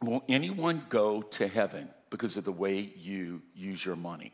[0.00, 4.32] will anyone go to heaven because of the way you use your money?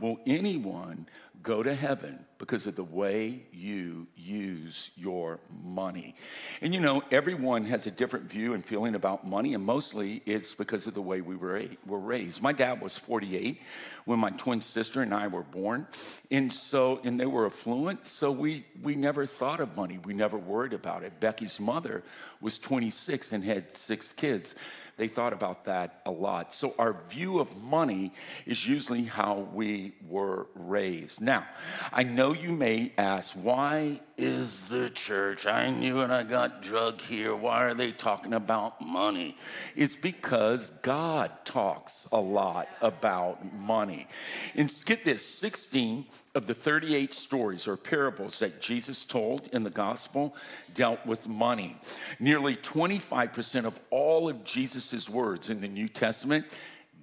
[0.00, 1.08] Will anyone
[1.42, 6.14] go to heaven because of the way you use your money.
[6.60, 10.54] And you know, everyone has a different view and feeling about money, and mostly it's
[10.54, 12.40] because of the way we were, were raised.
[12.40, 13.60] My dad was 48
[14.04, 15.86] when my twin sister and I were born,
[16.30, 19.98] and so, and they were affluent, so we, we never thought of money.
[20.04, 21.18] We never worried about it.
[21.18, 22.04] Becky's mother
[22.40, 24.54] was 26 and had six kids.
[24.96, 26.52] They thought about that a lot.
[26.52, 28.12] So our view of money
[28.46, 31.20] is usually how we were raised.
[31.28, 31.46] Now,
[31.92, 35.44] I know you may ask, why is the church?
[35.44, 37.36] I knew it, I got drug here.
[37.36, 39.36] Why are they talking about money?
[39.76, 44.06] It's because God talks a lot about money.
[44.54, 49.70] And get this 16 of the 38 stories or parables that Jesus told in the
[49.70, 50.34] gospel
[50.72, 51.76] dealt with money.
[52.18, 56.46] Nearly 25% of all of Jesus' words in the New Testament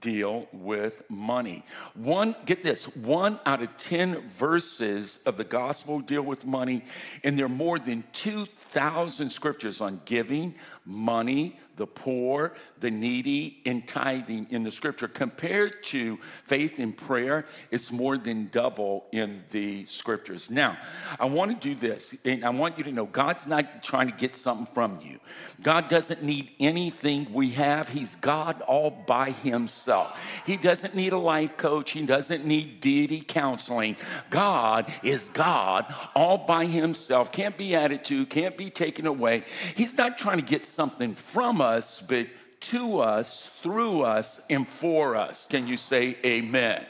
[0.06, 1.66] deal with money.
[1.96, 6.84] One, get this, one out of 10 verses of the gospel deal with money,
[7.24, 10.54] and there are more than 2,000 scriptures on giving,
[10.86, 15.08] money, the poor, the needy, and tithing in the scripture.
[15.08, 20.50] Compared to faith and prayer, it's more than double in the scriptures.
[20.50, 20.78] Now,
[21.20, 24.16] I want to do this, and I want you to know God's not trying to
[24.16, 25.20] get something from you.
[25.62, 30.20] God doesn't need anything we have, He's God all by Himself.
[30.46, 33.98] He doesn't need a life coach, He doesn't need deity counseling.
[34.30, 39.44] God is God all by Himself, can't be added to, can't be taken away.
[39.76, 42.28] He's not trying to get something from us us, but
[42.62, 45.46] to us, through us, and for us.
[45.46, 46.86] Can you say amen?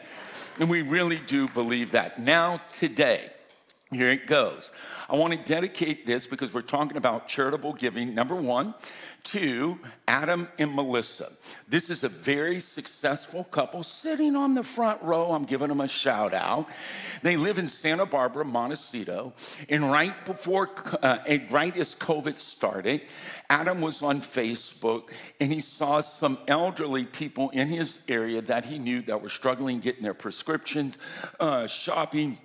[0.59, 2.21] And we really do believe that.
[2.21, 3.31] Now, today,
[3.95, 4.71] here it goes.
[5.09, 8.73] I want to dedicate this because we're talking about charitable giving, number one,
[9.25, 11.31] to Adam and Melissa.
[11.67, 15.31] This is a very successful couple sitting on the front row.
[15.31, 16.67] I'm giving them a shout out.
[17.23, 19.33] They live in Santa Barbara, Montecito.
[19.67, 20.69] And right before,
[21.01, 21.17] uh,
[21.49, 23.01] right as COVID started,
[23.49, 28.77] Adam was on Facebook and he saw some elderly people in his area that he
[28.77, 30.97] knew that were struggling getting their prescriptions,
[31.39, 32.37] uh, shopping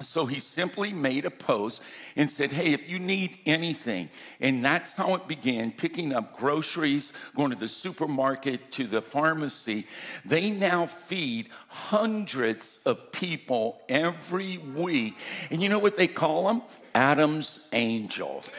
[0.00, 1.82] so he simply made a post
[2.16, 4.08] and said, Hey, if you need anything,
[4.40, 9.86] and that's how it began picking up groceries, going to the supermarket, to the pharmacy.
[10.24, 15.16] They now feed hundreds of people every week.
[15.50, 16.62] And you know what they call them?
[16.94, 18.50] Adam's Angels.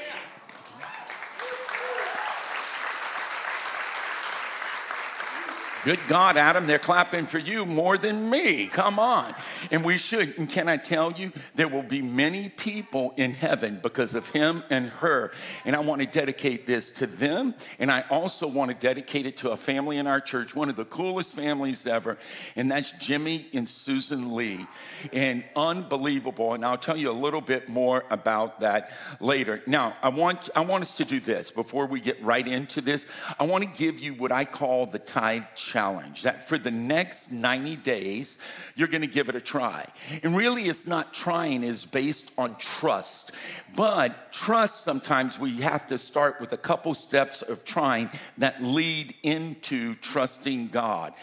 [5.84, 8.68] Good God, Adam, they're clapping for you more than me.
[8.68, 9.34] Come on.
[9.72, 10.38] And we should.
[10.38, 14.64] And can I tell you, there will be many people in heaven because of him
[14.70, 15.32] and her.
[15.66, 17.56] And I want to dedicate this to them.
[17.80, 20.76] And I also want to dedicate it to a family in our church, one of
[20.76, 22.20] the coolest families ever.
[22.56, 24.68] And that's Jimmy and Susan Lee.
[25.12, 26.54] And unbelievable.
[26.54, 29.64] And I'll tell you a little bit more about that later.
[29.66, 33.08] Now, I want, I want us to do this before we get right into this.
[33.40, 37.32] I want to give you what I call the tithe challenge that for the next
[37.32, 38.38] 90 days,
[38.76, 39.86] you're going to give it a try.
[40.22, 43.32] And really, it's not trying, is based on trust.
[43.76, 49.16] But trust, sometimes we have to start with a couple steps of trying that lead
[49.24, 51.14] into trusting God.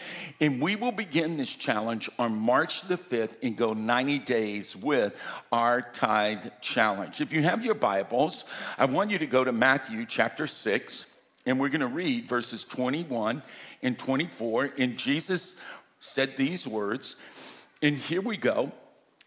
[0.41, 5.15] And we will begin this challenge on March the 5th and go 90 days with
[5.51, 7.21] our tithe challenge.
[7.21, 8.45] If you have your Bibles,
[8.77, 11.05] I want you to go to Matthew chapter 6.
[11.49, 13.41] And we're going to read verses 21
[13.81, 14.73] and 24.
[14.77, 15.55] And Jesus
[15.99, 17.15] said these words.
[17.81, 18.71] And here we go.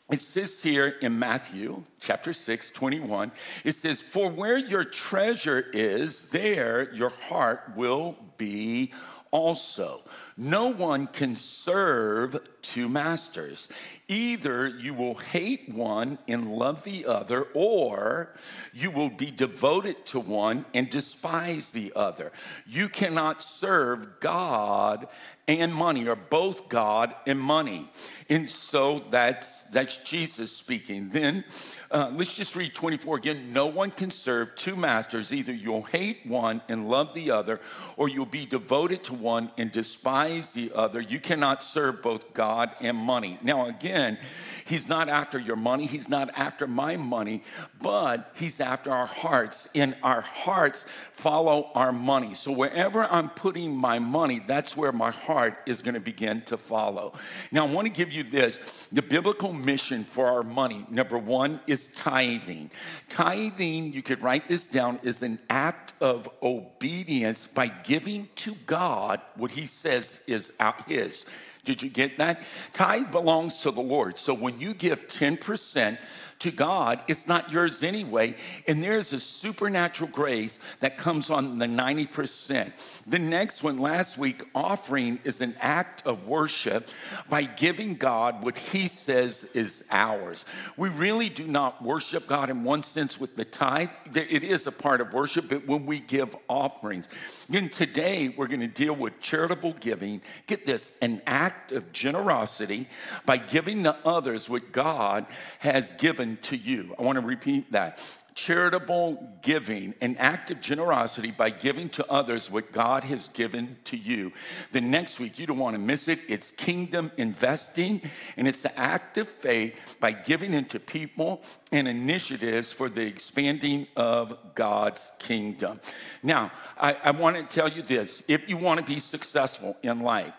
[0.08, 3.32] It says here in Matthew chapter 6, 21,
[3.64, 8.93] it says, For where your treasure is, there your heart will be
[9.32, 10.02] also.
[10.37, 13.69] No one can serve two masters.
[14.09, 18.35] Either you will hate one and love the other, or
[18.73, 22.32] you will be devoted to one and despise the other.
[22.67, 25.09] You cannot serve God
[25.49, 27.91] and money, or both God and money.
[28.29, 31.08] And so that's that's Jesus speaking.
[31.08, 31.44] Then
[31.91, 33.53] uh, let's just read 24 again.
[33.53, 35.32] No one can serve two masters.
[35.32, 37.61] Either you'll hate one and love the other,
[37.97, 41.00] or you'll be devoted to one and despise the other.
[41.00, 43.38] You cannot serve both God and money.
[43.43, 44.19] Now, again,
[44.66, 47.43] he's not after your money, he's not after my money,
[47.81, 49.69] but he's after our hearts.
[49.75, 52.34] And our hearts follow our money.
[52.34, 56.56] So wherever I'm putting my money, that's where my heart is going to begin to
[56.56, 57.14] follow.
[57.50, 58.58] Now, I want to give you this
[58.93, 62.70] the biblical mission for our money, number one, is tithing.
[63.08, 69.20] Tithing, you could write this down, is an act of obedience by giving to God
[69.37, 71.26] what he says is out his.
[71.64, 72.43] Did you get that?
[72.73, 74.19] Tithe belongs to the Lord.
[74.19, 75.99] So when you give 10%,
[76.43, 78.35] to God, it's not yours anyway.
[78.67, 82.73] And there's a supernatural grace that comes on the 90%.
[83.06, 86.91] The next one, last week, offering is an act of worship
[87.29, 90.44] by giving God what He says is ours.
[90.77, 94.73] We really do not worship God in one sense with the tithe, it is a
[94.73, 97.09] part of worship, but when we give offerings.
[97.53, 100.23] And today, we're going to deal with charitable giving.
[100.47, 102.89] Get this an act of generosity
[103.25, 105.27] by giving to others what God
[105.61, 106.94] has given to you.
[106.99, 107.99] I want to repeat that.
[108.34, 113.96] Charitable giving, an act of generosity by giving to others what God has given to
[113.96, 114.32] you.
[114.73, 116.19] The next week, you don't want to miss it.
[116.29, 118.00] It's kingdom investing,
[118.38, 121.43] and it's an act of faith by giving into people
[121.73, 125.79] and initiatives for the expanding of God's kingdom.
[126.23, 130.00] Now, I, I want to tell you this if you want to be successful in
[130.00, 130.32] life,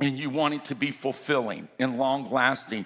[0.00, 2.84] and you want it to be fulfilling and long lasting,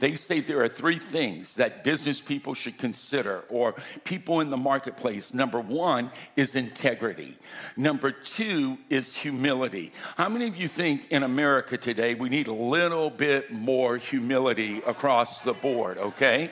[0.00, 4.56] they say there are three things that business people should consider or people in the
[4.56, 5.32] marketplace.
[5.32, 7.38] Number one is integrity,
[7.76, 9.92] number two is humility.
[10.16, 14.82] How many of you think in America today we need a little bit more humility
[14.84, 16.50] across the board, okay?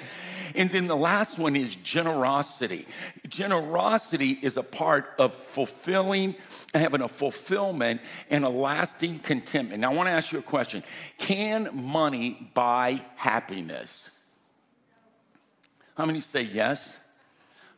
[0.55, 2.87] And then the last one is generosity.
[3.27, 6.37] Generosity is a part of fulfilling,
[6.73, 8.01] having a fulfillment
[8.31, 9.81] and a lasting contentment.
[9.81, 10.83] Now, want to ask you a question
[11.19, 14.11] Can money buy happiness?
[15.97, 17.01] How many say yes?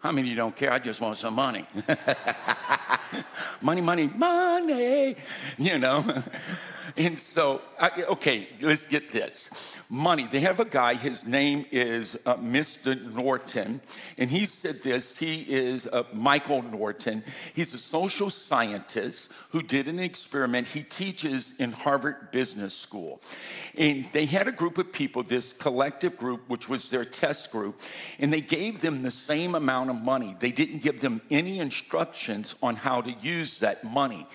[0.00, 0.72] How many you don't care?
[0.72, 1.66] I just want some money.
[3.60, 5.16] money, money, money,
[5.56, 6.04] you know.
[6.96, 9.50] And so, I, okay, let's get this.
[9.88, 10.26] Money.
[10.28, 13.14] They have a guy, his name is uh, Mr.
[13.14, 13.80] Norton,
[14.16, 15.16] and he said this.
[15.16, 17.22] He is uh, Michael Norton.
[17.54, 20.66] He's a social scientist who did an experiment.
[20.66, 23.20] He teaches in Harvard Business School.
[23.76, 27.80] And they had a group of people, this collective group, which was their test group,
[28.18, 30.36] and they gave them the same amount of money.
[30.38, 34.26] They didn't give them any instructions on how to use that money.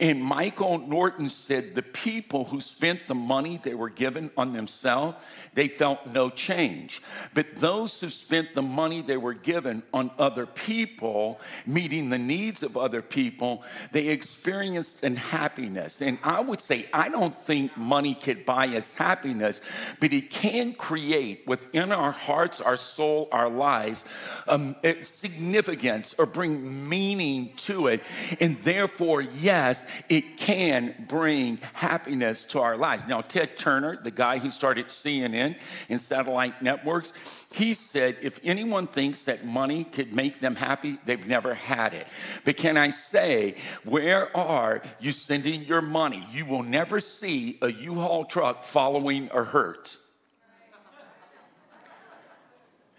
[0.00, 5.16] And Michael Norton said the people who spent the money they were given on themselves,
[5.54, 7.02] they felt no change.
[7.34, 12.62] But those who spent the money they were given on other people, meeting the needs
[12.62, 16.00] of other people, they experienced an happiness.
[16.00, 19.60] And I would say, I don't think money could buy us happiness,
[20.00, 24.04] but it can create within our hearts, our soul, our lives,
[24.46, 28.02] um, significance or bring meaning to it.
[28.40, 33.06] And therefore, yes, it can bring happiness to our lives.
[33.06, 35.56] Now, Ted Turner, the guy who started CNN
[35.88, 37.12] and satellite networks,
[37.52, 42.06] he said if anyone thinks that money could make them happy, they've never had it.
[42.44, 43.54] But can I say,
[43.84, 46.26] where are you sending your money?
[46.30, 49.98] You will never see a U Haul truck following a hearse.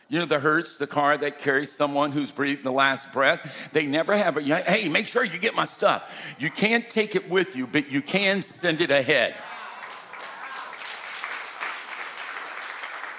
[0.10, 3.86] You know, the hearse, the car that carries someone who's breathing the last breath, they
[3.86, 6.12] never have a, hey, make sure you get my stuff.
[6.40, 9.36] You can't take it with you, but you can send it ahead.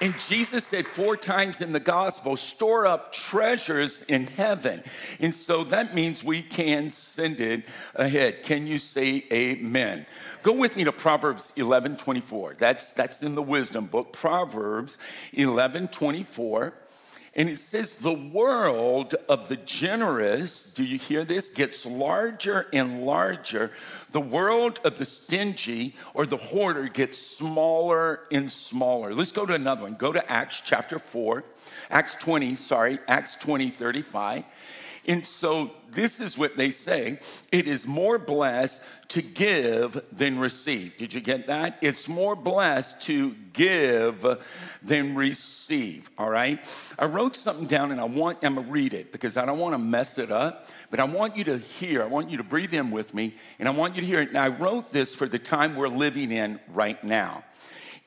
[0.01, 4.81] And Jesus said four times in the gospel, store up treasures in heaven.
[5.19, 8.41] And so that means we can send it ahead.
[8.41, 10.07] Can you say amen?
[10.41, 12.55] Go with me to Proverbs 11 24.
[12.57, 14.11] That's, that's in the wisdom book.
[14.11, 14.97] Proverbs
[15.33, 16.73] 11 24.
[17.33, 21.49] And it says, the world of the generous, do you hear this?
[21.49, 23.71] Gets larger and larger.
[24.11, 29.13] The world of the stingy or the hoarder gets smaller and smaller.
[29.13, 29.93] Let's go to another one.
[29.93, 31.45] Go to Acts chapter 4,
[31.89, 34.43] Acts 20, sorry, Acts 20, 35.
[35.07, 37.19] And so this is what they say
[37.51, 40.97] it is more blessed to give than receive.
[40.97, 41.77] Did you get that?
[41.81, 44.25] It's more blessed to give
[44.81, 46.09] than receive.
[46.17, 46.63] All right?
[46.97, 49.79] I wrote something down and I want, I'm gonna read it because I don't wanna
[49.79, 52.91] mess it up, but I want you to hear, I want you to breathe in
[52.91, 54.29] with me, and I want you to hear it.
[54.29, 57.43] And I wrote this for the time we're living in right now.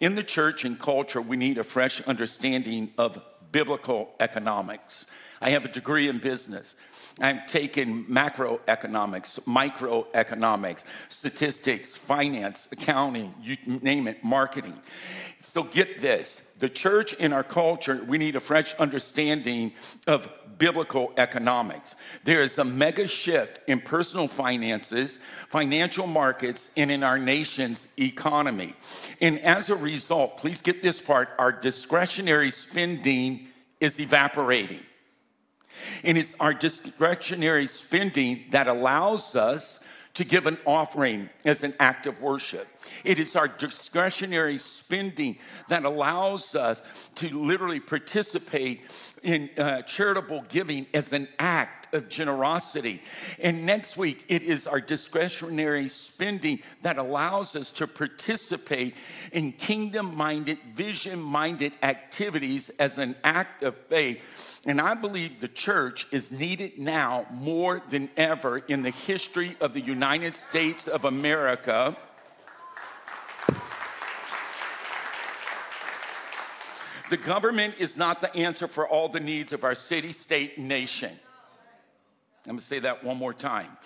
[0.01, 3.19] In the church and culture, we need a fresh understanding of
[3.55, 5.07] biblical economics.
[5.41, 6.75] I have a degree in business.
[7.21, 14.77] I've taken macroeconomics, microeconomics, statistics, finance, accounting, you name it, marketing.
[15.39, 19.73] So get this the church in our culture, we need a fresh understanding
[20.07, 21.97] of biblical economics.
[22.23, 25.19] There is a mega shift in personal finances,
[25.49, 28.75] financial markets, and in our nation's economy.
[29.21, 33.49] And as a result, please get this part our discretionary spending
[33.81, 34.81] is evaporating.
[36.05, 39.81] And it's our discretionary spending that allows us
[40.15, 42.69] to give an offering as an act of worship.
[43.03, 46.83] It is our discretionary spending that allows us
[47.17, 48.83] to literally participate
[49.23, 53.01] in uh, charitable giving as an act of generosity.
[53.39, 58.97] And next week, it is our discretionary spending that allows us to participate
[59.33, 64.61] in kingdom minded, vision minded activities as an act of faith.
[64.67, 69.75] And I believe the church is needed now more than ever in the history of
[69.75, 71.97] the United States of America.
[77.11, 81.13] The government is not the answer for all the needs of our city, state, nation.
[82.47, 83.77] I'm gonna say that one more time.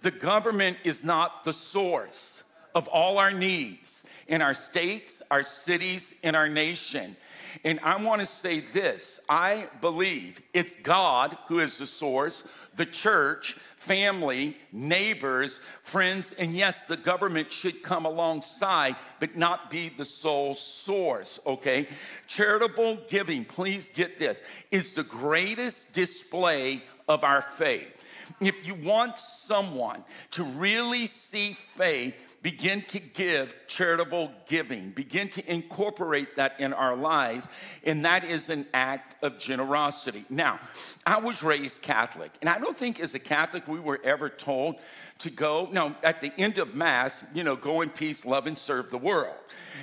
[0.00, 2.42] The government is not the source
[2.74, 7.16] of all our needs in our states, our cities, in our nation.
[7.64, 12.44] And I want to say this I believe it's God who is the source,
[12.76, 19.88] the church, family, neighbors, friends, and yes, the government should come alongside, but not be
[19.88, 21.88] the sole source, okay?
[22.26, 28.04] Charitable giving, please get this, is the greatest display of our faith.
[28.40, 35.52] If you want someone to really see faith, begin to give charitable giving, begin to
[35.52, 37.48] incorporate that in our lives,
[37.84, 40.24] and that is an act of generosity.
[40.30, 40.60] Now,
[41.04, 44.76] I was raised Catholic, and I don't think as a Catholic we were ever told
[45.18, 48.56] to go, no, at the end of Mass, you know, go in peace, love, and
[48.56, 49.34] serve the world.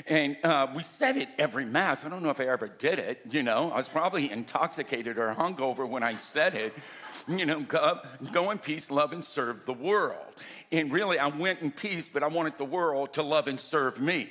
[0.07, 2.05] And uh, we said it every Mass.
[2.05, 5.33] I don't know if I ever did it, you know, I was probably intoxicated or
[5.35, 6.73] hungover when I said it
[7.27, 7.99] you know, go,
[8.31, 10.25] go in peace, love, and serve the world.
[10.71, 13.99] And really, I went in peace, but I wanted the world to love and serve
[13.99, 14.29] me.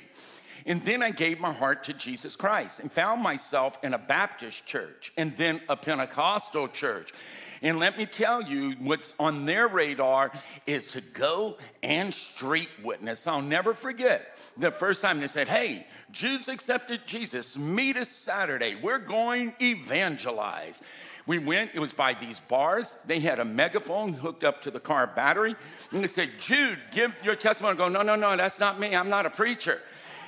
[0.65, 4.65] And then I gave my heart to Jesus Christ and found myself in a Baptist
[4.65, 7.13] church and then a Pentecostal church.
[7.61, 10.31] And let me tell you, what's on their radar
[10.65, 13.27] is to go and street witness.
[13.27, 17.57] I'll never forget the first time they said, Hey, Jude's accepted Jesus.
[17.57, 18.75] Meet us Saturday.
[18.75, 20.81] We're going evangelize.
[21.27, 22.95] We went, it was by these bars.
[23.05, 25.55] They had a megaphone hooked up to the car battery.
[25.91, 27.73] And they said, Jude, give your testimony.
[27.73, 28.95] I go, no, no, no, that's not me.
[28.95, 29.81] I'm not a preacher.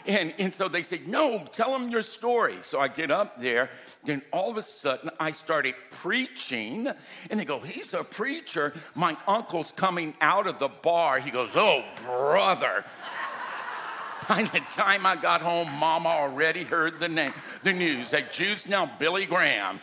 [0.08, 2.56] And, and so they said, No, tell them your story.
[2.62, 3.70] So I get up there.
[4.06, 6.88] Then all of a sudden, I started preaching.
[7.30, 8.74] And they go, He's a preacher.
[8.96, 11.20] My uncle's coming out of the bar.
[11.20, 12.86] He goes, Oh, brother.
[14.30, 18.68] By the time I got home, Mama already heard the name, the news that Jude's
[18.68, 19.80] now Billy Graham.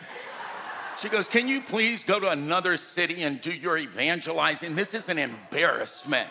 [0.97, 4.75] She goes, Can you please go to another city and do your evangelizing?
[4.75, 6.29] This is an embarrassment.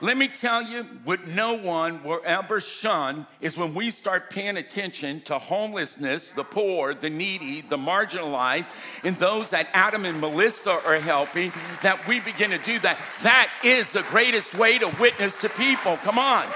[0.00, 4.56] Let me tell you, what no one will ever shun is when we start paying
[4.56, 8.70] attention to homelessness, the poor, the needy, the marginalized,
[9.02, 12.96] and those that Adam and Melissa are helping, that we begin to do that.
[13.24, 15.96] That is the greatest way to witness to people.
[15.96, 16.46] Come on.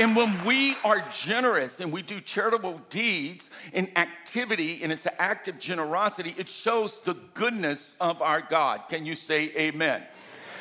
[0.00, 5.12] And when we are generous and we do charitable deeds and activity, and it's an
[5.18, 8.82] act of generosity, it shows the goodness of our God.
[8.88, 10.02] Can you say amen?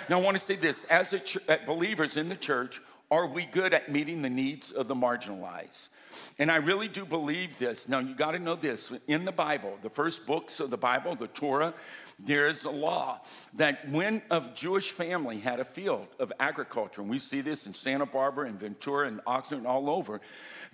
[0.10, 3.46] Now, I want to say this as ch- uh, believers in the church, are we
[3.46, 5.90] good at meeting the needs of the marginalized?
[6.40, 7.90] And I really do believe this.
[7.90, 8.92] Now, you got to know this.
[9.08, 11.74] In the Bible, the first books of the Bible, the Torah,
[12.24, 13.22] there is a law
[13.56, 17.74] that when a Jewish family had a field of agriculture, and we see this in
[17.74, 20.22] Santa Barbara and Ventura and Oxnard and all over,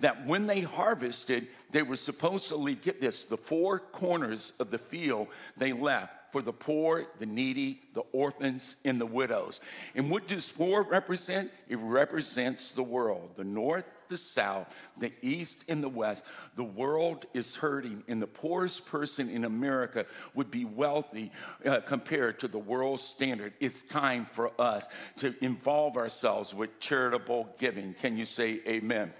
[0.00, 4.70] that when they harvested, they were supposed to leave, get this, the four corners of
[4.70, 9.60] the field they left for the poor, the needy, the orphans, and the widows.
[9.94, 11.50] And what does four represent?
[11.68, 16.24] It represents the world the north, the south, the east, and the west.
[16.56, 21.30] The world is hurting, and the poorest person in America would be wealthy
[21.64, 23.54] uh, compared to the world standard.
[23.60, 27.94] It's time for us to involve ourselves with charitable giving.
[27.94, 29.12] Can you say amen?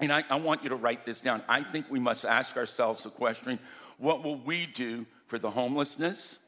[0.00, 1.42] And I, I want you to write this down.
[1.48, 3.58] I think we must ask ourselves the question
[3.98, 6.38] what will we do for the homelessness,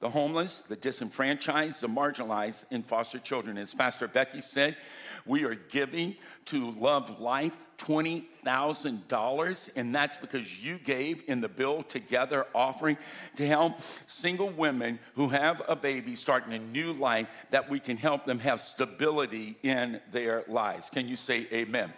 [0.00, 3.56] the homeless, the disenfranchised, the marginalized, and foster children.
[3.56, 4.76] As Pastor Becky said,
[5.24, 11.82] we are giving to Love Life $20,000, and that's because you gave in the Bill
[11.82, 12.96] Together offering
[13.36, 17.96] to help single women who have a baby starting a new life that we can
[17.96, 20.90] help them have stability in their lives.
[20.90, 21.92] Can you say amen?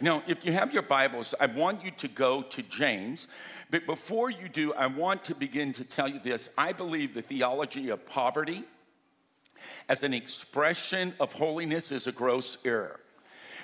[0.00, 3.28] Now, if you have your Bibles, I want you to go to James.
[3.70, 6.50] But before you do, I want to begin to tell you this.
[6.58, 8.64] I believe the theology of poverty
[9.88, 13.00] as an expression of holiness is a gross error.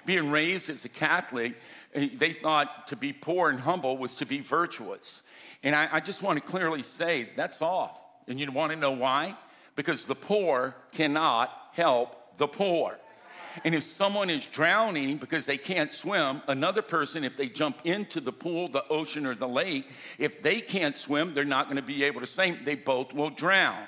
[0.07, 1.55] Being raised as a Catholic,
[1.95, 5.23] eh, they thought to be poor and humble was to be virtuous.
[5.63, 8.01] And I, I just want to clearly say that's off.
[8.27, 9.37] And you want to know why?
[9.77, 12.99] Because the poor cannot help the poor.
[13.65, 18.21] And if someone is drowning because they can't swim, another person, if they jump into
[18.21, 21.83] the pool, the ocean, or the lake, if they can't swim, they're not going to
[21.83, 22.65] be able to sink.
[22.65, 23.79] They both will drown.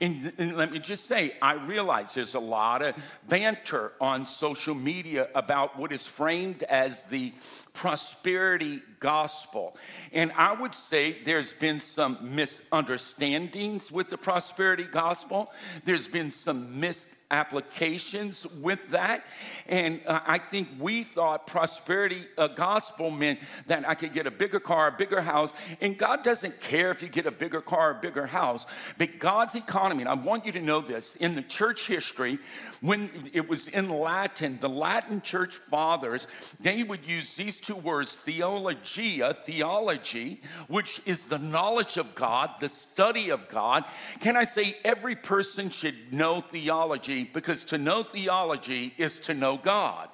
[0.00, 2.94] And, and let me just say, I realize there's a lot of
[3.28, 7.32] banter on social media about what is framed as the
[7.72, 9.76] prosperity gospel.
[10.12, 15.50] And I would say there's been some misunderstandings with the prosperity gospel,
[15.84, 19.24] there's been some misapplications with that.
[19.66, 24.30] And uh, I think we thought prosperity uh, gospel meant that I could get a
[24.30, 25.52] bigger car, a bigger house.
[25.80, 28.66] And God doesn't care if you get a bigger car, a bigger house.
[28.98, 32.38] But God's economy, and I want you to know this in the church history,
[32.80, 36.28] when it was in Latin, the Latin church fathers,
[36.60, 42.68] they would use these two words, theologia, theology, which is the knowledge of God, the
[42.68, 43.84] study of God.
[44.20, 47.22] Can I say every person should know theology?
[47.32, 50.08] because to know theology is to know God.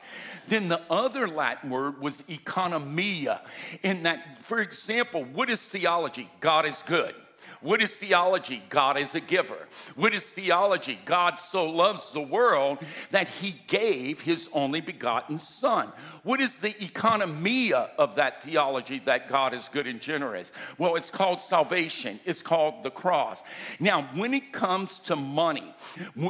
[0.46, 3.40] Then the other Latin word was economia.
[3.82, 6.30] In that, for example, what is theology?
[6.40, 7.14] God is good.
[7.60, 8.62] What is theology?
[8.68, 9.66] God is a giver.
[9.96, 10.98] What is theology?
[11.04, 12.78] God so loves the world
[13.10, 15.92] that he gave his only begotten son.
[16.22, 20.52] What is the economia of that theology that God is good and generous?
[20.78, 22.20] Well, it's called salvation.
[22.24, 23.42] It's called the cross.
[23.80, 25.74] Now, when it comes to money,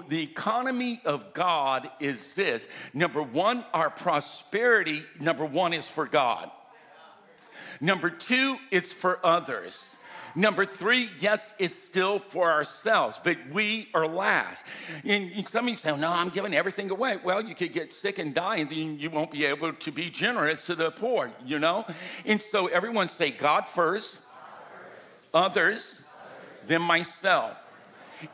[0.08, 2.68] the economy of God is this.
[2.94, 6.50] Number 1, our prosperity number 1 is for God.
[7.80, 9.97] Number 2, it's for others.
[10.34, 14.66] Number three, yes, it's still for ourselves, but we are last.
[15.04, 17.18] And some of you say, no, I'm giving everything away.
[17.22, 20.10] Well, you could get sick and die, and then you won't be able to be
[20.10, 21.86] generous to the poor, you know?
[22.24, 24.20] And so everyone say, God first,
[25.32, 26.02] others,
[26.66, 27.56] then myself.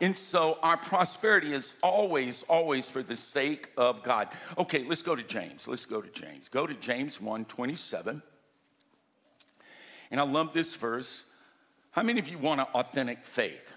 [0.01, 4.29] And so our prosperity is always, always for the sake of God.
[4.57, 5.67] Okay, let's go to James.
[5.67, 6.49] Let's go to James.
[6.49, 8.21] Go to James 1 27.
[10.11, 11.25] And I love this verse.
[11.95, 13.71] How many of you want an authentic faith?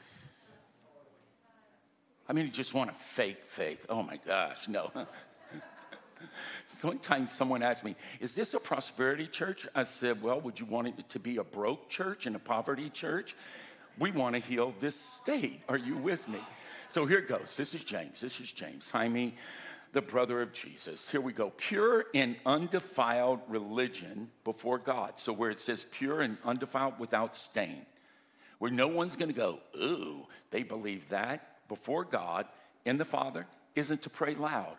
[2.28, 3.86] I mean, you just want a fake faith?
[3.88, 4.90] Oh my gosh, no.
[6.66, 9.68] Sometimes someone asks me, Is this a prosperity church?
[9.72, 12.90] I said, Well, would you want it to be a broke church and a poverty
[12.90, 13.36] church?
[14.00, 15.60] We want to heal this state.
[15.68, 16.40] Are you with me?
[16.88, 17.56] So here it goes.
[17.56, 18.20] This is James.
[18.20, 18.90] This is James.
[18.90, 19.36] Jaime,
[19.92, 21.08] the brother of Jesus.
[21.08, 21.50] Here we go.
[21.56, 25.20] Pure and undefiled religion before God.
[25.20, 27.86] So where it says pure and undefiled without stain
[28.58, 32.46] where no one's going to go, ooh, they believe that before God
[32.84, 34.76] and the Father isn't to pray loud,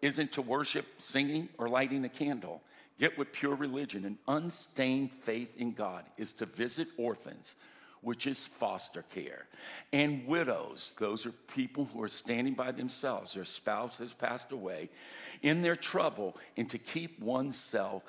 [0.00, 2.62] isn't to worship singing or lighting a candle.
[2.98, 7.56] Get with pure religion and unstained faith in God is to visit orphans,
[8.04, 9.46] which is foster care,
[9.92, 10.94] and widows.
[10.98, 13.34] Those are people who are standing by themselves.
[13.34, 14.90] Their spouse has passed away
[15.42, 18.04] in their trouble, and to keep oneself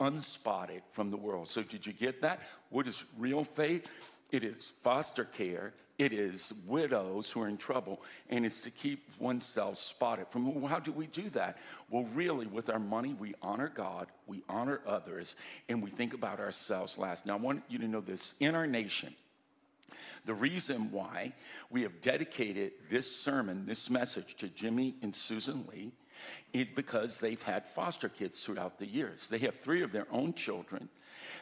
[0.00, 1.50] unspotted from the world.
[1.50, 2.40] So, did you get that?
[2.70, 3.88] What is real faith?
[4.32, 5.74] It is foster care.
[5.96, 10.64] It is widows who are in trouble, and it's to keep oneself spotted from.
[10.64, 11.58] How do we do that?
[11.88, 15.36] Well, really, with our money, we honor God, we honor others,
[15.68, 17.26] and we think about ourselves last.
[17.26, 19.14] Now, I want you to know this in our nation,
[20.24, 21.32] the reason why
[21.70, 25.92] we have dedicated this sermon, this message to Jimmy and Susan Lee
[26.52, 29.28] is because they've had foster kids throughout the years.
[29.28, 30.88] They have three of their own children.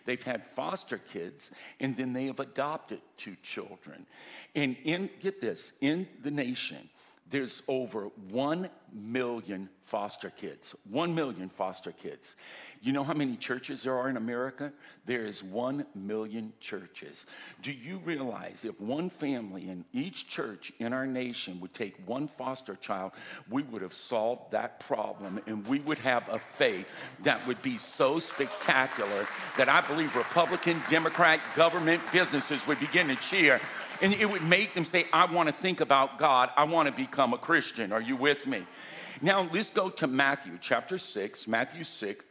[0.04, 4.06] They've had foster kids, and then they have adopted two children.
[4.54, 6.88] And in, get this, in the nation,
[7.30, 10.74] there's over 1 million foster kids.
[10.90, 12.36] 1 million foster kids.
[12.80, 14.72] You know how many churches there are in America?
[15.06, 17.26] There is 1 million churches.
[17.62, 22.28] Do you realize if one family in each church in our nation would take one
[22.28, 23.12] foster child,
[23.50, 26.86] we would have solved that problem and we would have a faith
[27.22, 29.26] that would be so spectacular
[29.56, 33.60] that I believe Republican, Democrat, government, businesses would begin to cheer
[34.02, 36.50] and it would make them say, I want to think about God.
[36.56, 37.92] I want to become a Christian.
[37.92, 38.66] Are you with me?
[39.24, 42.24] Now, let's go to Matthew chapter 6, Matthew 6.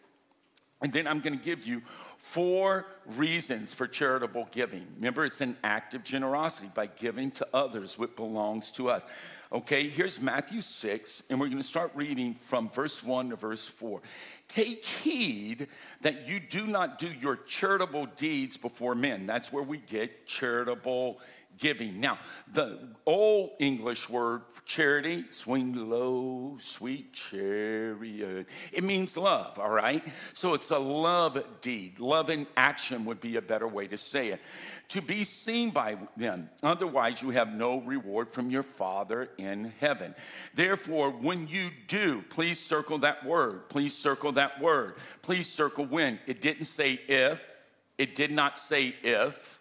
[0.81, 1.83] And then I'm going to give you
[2.17, 4.85] four reasons for charitable giving.
[4.95, 9.05] Remember, it's an act of generosity by giving to others what belongs to us.
[9.53, 13.67] Okay, here's Matthew 6, and we're going to start reading from verse 1 to verse
[13.67, 14.01] 4.
[14.47, 15.67] Take heed
[16.01, 19.27] that you do not do your charitable deeds before men.
[19.27, 21.19] That's where we get charitable
[21.61, 22.01] giving.
[22.01, 22.17] Now,
[22.51, 30.03] the old English word for charity, swing low, sweet chariot, it means love, all right?
[30.33, 31.99] So it's a love deed.
[31.99, 34.41] Love in action would be a better way to say it.
[34.89, 36.49] To be seen by them.
[36.63, 40.15] Otherwise, you have no reward from your Father in heaven.
[40.55, 43.69] Therefore, when you do, please circle that word.
[43.69, 44.95] Please circle that word.
[45.21, 46.19] Please circle when.
[46.25, 47.55] It didn't say if,
[47.99, 49.59] it did not say if.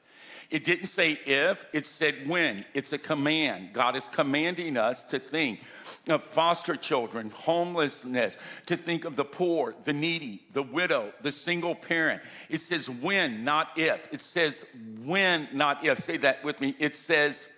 [0.51, 2.65] It didn't say if, it said when.
[2.75, 3.73] It's a command.
[3.73, 5.61] God is commanding us to think
[6.09, 8.37] of foster children, homelessness,
[8.67, 12.21] to think of the poor, the needy, the widow, the single parent.
[12.49, 14.13] It says when, not if.
[14.13, 14.67] It says
[15.05, 15.99] when, not if.
[15.99, 16.75] Say that with me.
[16.81, 17.49] It says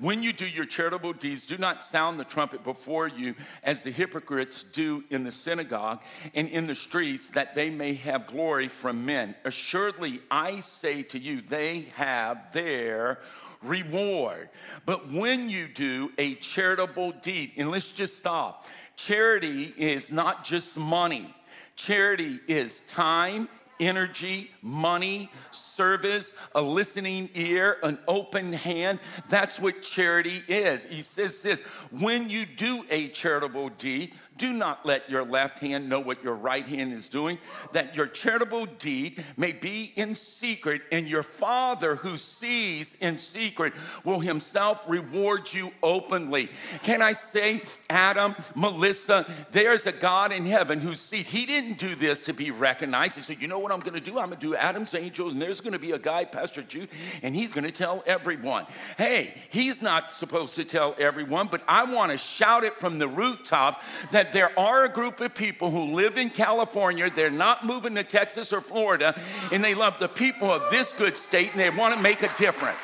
[0.00, 3.90] when you do your charitable deeds, do not sound the trumpet before you as the
[3.90, 6.02] hypocrites do in the synagogue
[6.34, 9.34] and in the streets, that they may have glory from men.
[9.44, 13.20] Assuredly, I say to you, they have their
[13.62, 14.48] reward.
[14.86, 20.78] But when you do a charitable deed, and let's just stop, charity is not just
[20.78, 21.34] money.
[21.76, 23.48] Charity is time,
[23.80, 29.00] energy, money, service, a listening ear, an open hand.
[29.28, 30.84] That's what charity is.
[30.84, 35.86] He says this when you do a charitable deed, do not let your left hand
[35.86, 37.38] know what your right hand is doing,
[37.72, 43.74] that your charitable deed may be in secret, and your Father who sees in secret
[44.02, 46.48] will himself reward you openly.
[46.82, 51.94] Can I say, Adam, Melissa, there's a God in heaven whose seat, He didn't do
[51.94, 53.16] this to be recognized.
[53.16, 54.18] He said, You know what I'm going to do?
[54.18, 56.88] I'm going to do Adam's angels, and there's going to be a guy, Pastor Jude,
[57.22, 58.64] and he's going to tell everyone.
[58.96, 63.06] Hey, he's not supposed to tell everyone, but I want to shout it from the
[63.06, 67.94] rooftop that there are a group of people who live in California, they're not moving
[67.94, 69.20] to Texas or Florida,
[69.52, 72.30] and they love the people of this good state and they want to make a
[72.36, 72.78] difference.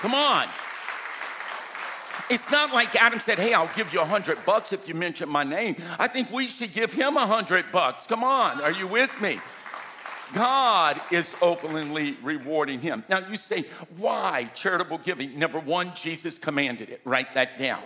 [0.00, 0.46] Come on.
[2.30, 5.28] It's not like Adam said, Hey, I'll give you a hundred bucks if you mention
[5.28, 5.76] my name.
[5.98, 8.06] I think we should give him a hundred bucks.
[8.06, 9.40] Come on, are you with me?
[10.34, 13.04] God is openly rewarding him.
[13.08, 13.66] Now you say,
[13.96, 15.38] why charitable giving?
[15.38, 17.00] Number one, Jesus commanded it.
[17.04, 17.80] Write that down.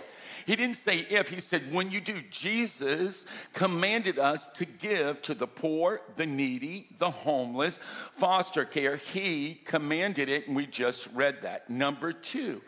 [0.45, 2.21] He didn't say if, he said when you do.
[2.31, 8.95] Jesus commanded us to give to the poor, the needy, the homeless, foster care.
[8.95, 11.69] He commanded it, and we just read that.
[11.69, 12.63] Number two,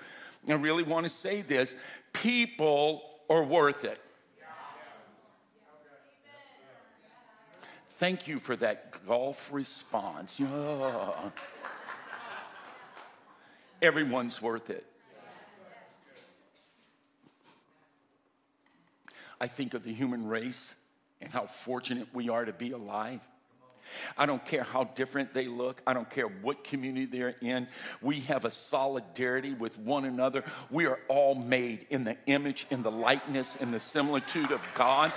[0.47, 1.75] I really want to say this
[2.13, 3.99] people are worth it.
[8.01, 10.39] Thank you for that golf response.
[10.39, 11.29] Yeah.
[13.79, 14.87] Everyone's worth it.
[19.39, 20.75] I think of the human race
[21.21, 23.21] and how fortunate we are to be alive.
[24.17, 25.81] I don't care how different they look.
[25.85, 27.67] I don't care what community they're in.
[28.01, 30.43] We have a solidarity with one another.
[30.69, 35.11] We are all made in the image, in the likeness, in the similitude of God.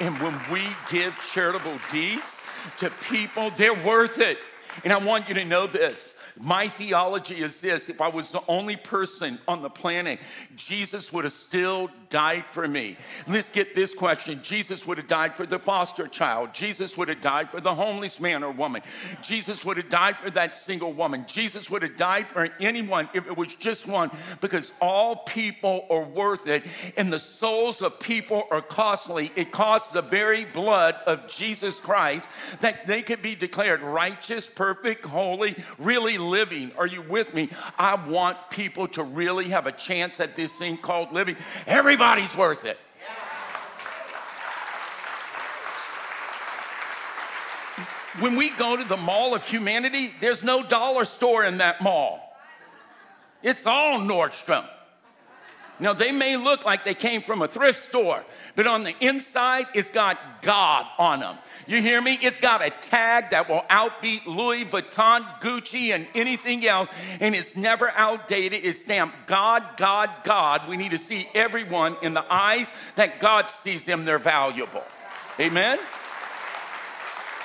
[0.00, 2.42] And when we give charitable deeds
[2.78, 4.38] to people, they're worth it.
[4.82, 6.14] And I want you to know this.
[6.36, 10.18] My theology is this if I was the only person on the planet,
[10.56, 12.96] Jesus would have still died for me.
[13.26, 17.20] Let's get this question Jesus would have died for the foster child, Jesus would have
[17.20, 18.82] died for the homeless man or woman,
[19.20, 23.26] Jesus would have died for that single woman, Jesus would have died for anyone if
[23.26, 26.62] it was just one, because all people are worth it,
[26.96, 29.32] and the souls of people are costly.
[29.34, 32.28] It costs the very blood of Jesus Christ
[32.60, 36.70] that they could be declared righteous, perfect, holy, really living.
[36.78, 37.48] Are you with me?
[37.76, 41.34] I want people to really have a chance at this thing called living.
[42.04, 42.78] Everybody's worth it.
[48.20, 52.36] When we go to the mall of humanity, there's no dollar store in that mall.
[53.42, 54.68] It's all Nordstrom.
[55.80, 59.66] Now, they may look like they came from a thrift store, but on the inside,
[59.74, 61.36] it's got God on them.
[61.66, 62.16] You hear me?
[62.22, 66.88] It's got a tag that will outbeat Louis Vuitton, Gucci, and anything else,
[67.20, 68.64] and it's never outdated.
[68.64, 70.68] It's stamped God, God, God.
[70.68, 74.84] We need to see everyone in the eyes that God sees them, they're valuable.
[75.40, 75.78] Amen?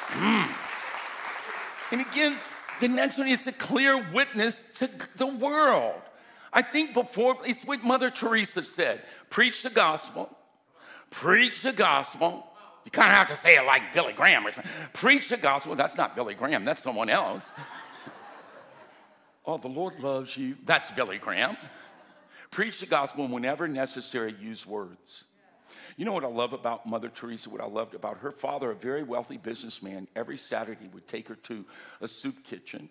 [0.10, 0.50] Mm.
[1.92, 2.38] And again,
[2.80, 6.00] the next one is a clear witness to the world.
[6.52, 10.36] I think before, it's what Mother Teresa said preach the gospel,
[11.10, 12.46] preach the gospel.
[12.86, 14.72] You kind of have to say it like Billy Graham or something.
[14.94, 15.76] Preach the gospel.
[15.76, 17.54] That's not Billy Graham, that's someone else.
[19.46, 20.58] oh, the Lord loves you.
[20.66, 21.58] That's Billy Graham.
[22.52, 25.26] Preach the gospel and whenever necessary, use words.
[25.98, 27.50] You know what I love about Mother Teresa?
[27.50, 31.36] What I loved about her father, a very wealthy businessman, every Saturday would take her
[31.36, 31.66] to
[32.02, 32.90] a soup kitchen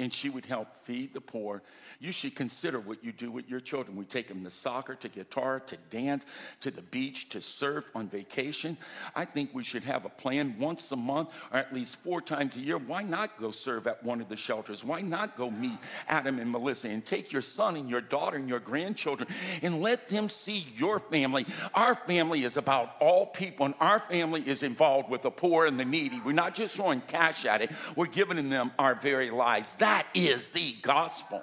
[0.00, 1.62] and she would help feed the poor.
[2.00, 3.96] You should consider what you do with your children.
[3.96, 6.26] We take them to soccer, to guitar, to dance,
[6.60, 8.76] to the beach, to surf, on vacation.
[9.14, 12.56] I think we should have a plan once a month or at least four times
[12.56, 12.76] a year.
[12.76, 14.84] Why not go serve at one of the shelters?
[14.84, 15.78] Why not go meet
[16.08, 19.28] Adam and Melissa and take your son and your daughter and your grandchildren
[19.62, 21.46] and let them see your family?
[21.72, 25.78] Our family is about all people, and our family is involved with the poor and
[25.78, 26.20] the needy.
[26.24, 29.76] We're not just throwing cash at it, we're giving them our very lives.
[29.84, 31.42] That is the gospel.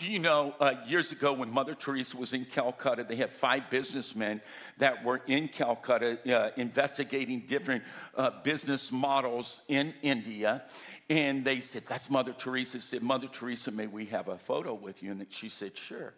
[0.00, 3.70] Do you know, uh, years ago when Mother Teresa was in Calcutta, they had five
[3.70, 4.40] businessmen
[4.78, 7.84] that were in Calcutta uh, investigating different
[8.16, 10.64] uh, business models in India.
[11.08, 12.80] And they said, That's Mother Teresa.
[12.80, 15.12] said, Mother Teresa, may we have a photo with you?
[15.12, 16.14] And she said, Sure.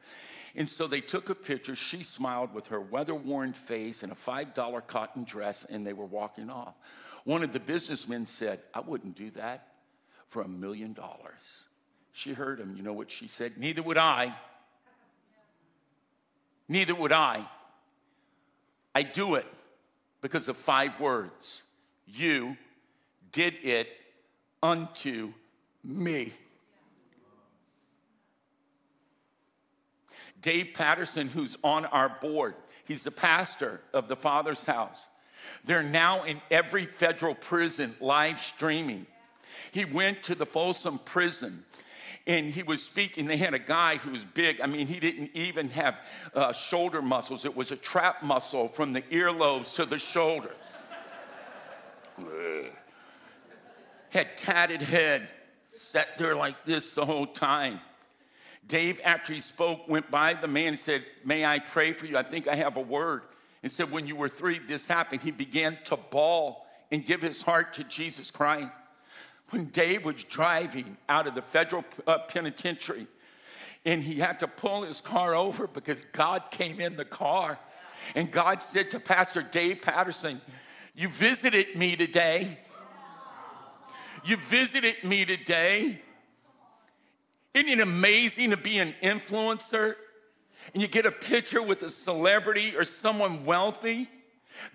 [0.56, 1.76] And so they took a picture.
[1.76, 6.06] She smiled with her weather worn face and a $5 cotton dress, and they were
[6.06, 6.76] walking off.
[7.24, 9.68] One of the businessmen said, I wouldn't do that
[10.32, 11.68] for a million dollars.
[12.12, 12.74] She heard him.
[12.74, 13.58] You know what she said?
[13.58, 14.34] Neither would I.
[16.70, 17.46] Neither would I.
[18.94, 19.46] I do it
[20.22, 21.66] because of five words.
[22.06, 22.56] You
[23.30, 23.88] did it
[24.62, 25.34] unto
[25.84, 26.32] me.
[30.40, 32.54] Dave Patterson, who's on our board,
[32.86, 35.08] he's the pastor of the Father's House.
[35.64, 39.06] They're now in every federal prison live streaming.
[39.70, 41.64] He went to the Folsom prison
[42.26, 43.26] and he was speaking.
[43.26, 44.60] They had a guy who was big.
[44.60, 45.96] I mean, he didn't even have
[46.34, 50.52] uh, shoulder muscles, it was a trap muscle from the earlobes to the shoulders.
[54.10, 55.28] had tatted head,
[55.70, 57.80] sat there like this the whole time.
[58.68, 62.16] Dave, after he spoke, went by the man and said, May I pray for you?
[62.16, 63.22] I think I have a word.
[63.62, 65.22] And said, When you were three, this happened.
[65.22, 68.76] He began to bawl and give his heart to Jesus Christ
[69.52, 73.06] when Dave was driving out of the federal uh, penitentiary
[73.84, 77.58] and he had to pull his car over because God came in the car.
[78.14, 80.40] And God said to Pastor Dave Patterson,
[80.94, 82.58] You visited me today.
[84.24, 86.00] You visited me today.
[87.54, 89.96] Isn't it amazing to be an influencer
[90.72, 94.08] and you get a picture with a celebrity or someone wealthy?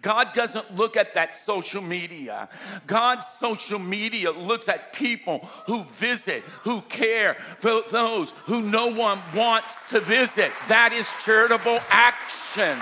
[0.02, 2.50] God doesn't look at that social media.
[2.86, 9.20] God's social media looks at people who visit, who care for those who no one
[9.36, 10.52] wants to visit.
[10.68, 12.78] That is charitable action.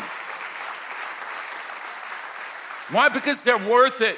[2.91, 3.09] Why?
[3.09, 4.17] Because they're worth it.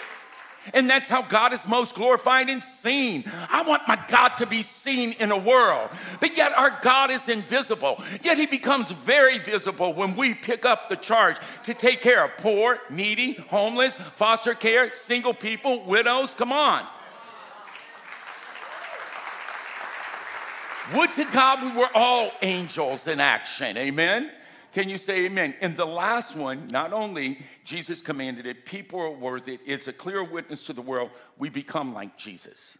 [0.73, 3.23] And that's how God is most glorified and seen.
[3.49, 7.29] I want my God to be seen in a world, but yet our God is
[7.29, 8.01] invisible.
[8.23, 12.37] Yet he becomes very visible when we pick up the charge to take care of
[12.37, 16.33] poor, needy, homeless, foster care, single people, widows.
[16.33, 16.85] Come on.
[20.95, 23.75] Would to God we were all angels in action.
[23.77, 24.31] Amen.
[24.77, 25.55] Can you say amen?
[25.59, 29.91] And the last one, not only Jesus commanded it, people are worth it, it's a
[29.91, 32.77] clear witness to the world, we become like Jesus.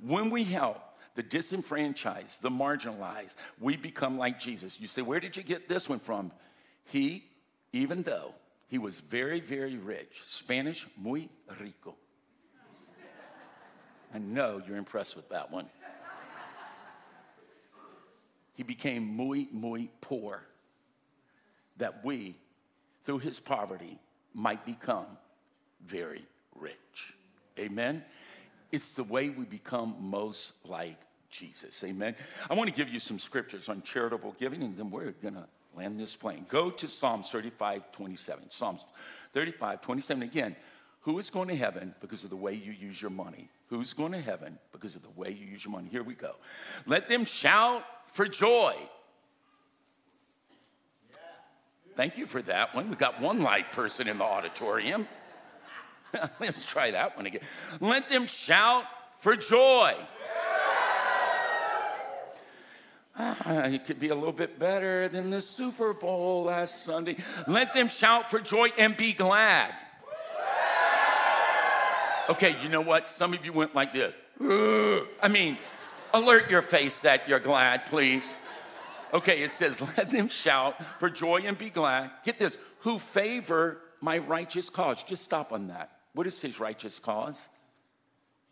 [0.00, 0.82] When we help
[1.14, 4.80] the disenfranchised, the marginalized, we become like Jesus.
[4.80, 6.32] You say, where did you get this one from?
[6.86, 7.26] He,
[7.72, 8.34] even though
[8.66, 11.28] he was very, very rich, Spanish, muy
[11.60, 11.94] rico.
[14.12, 15.66] I know you're impressed with that one.
[18.54, 20.49] He became muy, muy poor
[21.80, 22.36] that we,
[23.02, 23.98] through his poverty,
[24.32, 25.06] might become
[25.84, 27.14] very rich.
[27.58, 28.04] Amen?
[28.72, 31.82] It's the way we become most like Jesus.
[31.84, 32.14] Amen?
[32.48, 35.46] I want to give you some scriptures on charitable giving, and then we're going to
[35.74, 36.46] land this plane.
[36.48, 38.50] Go to Psalms 35 27.
[38.50, 38.84] Psalms
[39.32, 40.22] 35 27.
[40.22, 40.56] Again,
[41.00, 43.48] who is going to heaven because of the way you use your money?
[43.68, 45.88] Who's going to heaven because of the way you use your money?
[45.90, 46.34] Here we go.
[46.86, 48.74] Let them shout for joy
[51.96, 52.88] Thank you for that one.
[52.88, 55.06] We got one light person in the auditorium.
[56.40, 57.42] Let's try that one again.
[57.80, 58.84] Let them shout
[59.18, 59.94] for joy.
[63.22, 67.16] Ah, it could be a little bit better than the Super Bowl last Sunday.
[67.46, 69.74] Let them shout for joy and be glad.
[72.30, 73.08] Okay, you know what?
[73.08, 74.14] Some of you went like this.
[74.40, 75.58] I mean,
[76.14, 78.36] alert your face that you're glad, please.
[79.12, 82.10] Okay, it says, let them shout for joy and be glad.
[82.24, 85.02] Get this, who favor my righteous cause.
[85.04, 85.90] Just stop on that.
[86.14, 87.50] What is his righteous cause?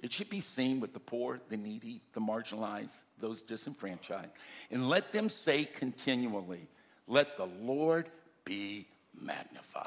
[0.00, 4.30] It should be seen with the poor, the needy, the marginalized, those disenfranchised.
[4.70, 6.68] And let them say continually,
[7.08, 8.08] let the Lord
[8.44, 8.86] be
[9.20, 9.86] magnified.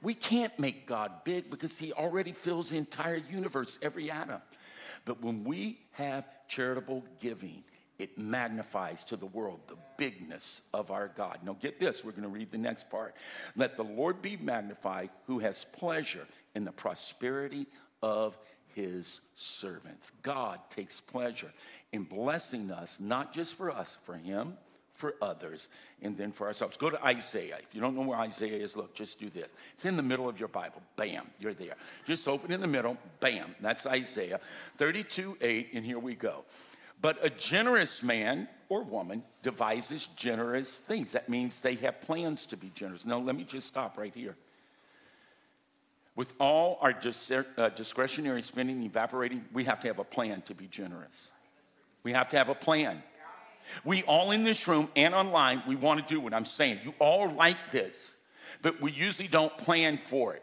[0.00, 4.40] We can't make God big because he already fills the entire universe, every atom.
[5.04, 7.64] But when we have charitable giving,
[7.98, 11.38] it magnifies to the world the bigness of our God.
[11.44, 13.16] Now, get this, we're going to read the next part.
[13.56, 17.66] Let the Lord be magnified who has pleasure in the prosperity
[18.02, 18.38] of
[18.74, 20.12] his servants.
[20.22, 21.52] God takes pleasure
[21.92, 24.56] in blessing us, not just for us, for him,
[24.94, 25.68] for others,
[26.02, 26.76] and then for ourselves.
[26.76, 27.58] Go to Isaiah.
[27.60, 29.54] If you don't know where Isaiah is, look, just do this.
[29.74, 30.82] It's in the middle of your Bible.
[30.96, 31.74] Bam, you're there.
[32.04, 32.96] Just open in the middle.
[33.20, 34.40] Bam, that's Isaiah
[34.76, 36.44] 32 8, and here we go.
[37.00, 41.12] But a generous man or woman devises generous things.
[41.12, 43.06] That means they have plans to be generous.
[43.06, 44.36] Now, let me just stop right here.
[46.16, 46.92] With all our
[47.56, 51.30] uh, discretionary spending evaporating, we have to have a plan to be generous.
[52.02, 53.02] We have to have a plan.
[53.84, 56.80] We all in this room and online, we want to do what I'm saying.
[56.82, 58.16] You all like this,
[58.62, 60.42] but we usually don't plan for it.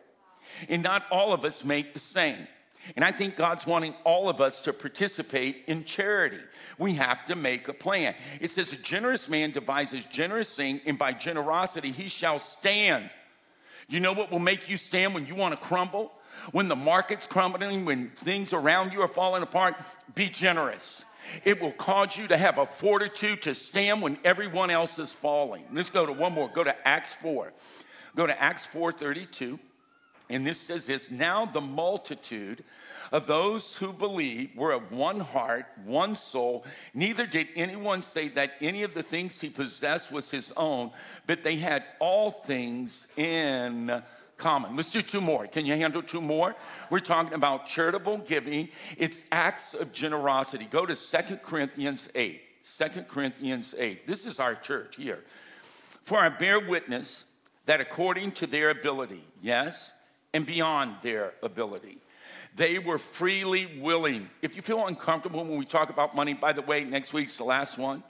[0.70, 2.48] And not all of us make the same.
[2.96, 6.40] And I think God's wanting all of us to participate in charity.
[6.78, 8.16] We have to make a plan.
[8.40, 13.10] It says, A generous man devises generous thing, and by generosity he shall stand.
[13.88, 16.12] You know what will make you stand when you want to crumble?
[16.52, 19.76] When the market's crumbling, when things around you are falling apart,
[20.14, 21.06] be generous.
[21.44, 25.66] It will cause you to have a fortitude to stand when everyone else is falling.
[25.72, 26.50] Let's go to one more.
[26.50, 27.52] Go to Acts 4.
[28.16, 29.60] Go to Acts 4:32.
[30.30, 32.64] And this says this Now the multitude
[33.12, 36.66] of those who believed were of one heart, one soul.
[36.94, 40.92] Neither did anyone say that any of the things he possessed was his own,
[41.28, 44.02] but they had all things in
[44.38, 44.76] common.
[44.76, 45.48] Let's do two more.
[45.48, 46.56] Can you handle two more?
[46.90, 50.66] We're talking about charitable giving, it's acts of generosity.
[50.66, 52.42] Go to Second Corinthians 8.
[52.64, 54.08] 2 Corinthians 8.
[54.08, 55.24] This is our church here.
[56.02, 57.26] For I bear witness
[57.66, 59.96] that according to their ability, yes,
[60.36, 61.98] and beyond their ability.
[62.58, 64.30] They were freely willing.
[64.42, 67.46] If you feel uncomfortable when we talk about money, by the way, next week's the
[67.46, 68.04] last one,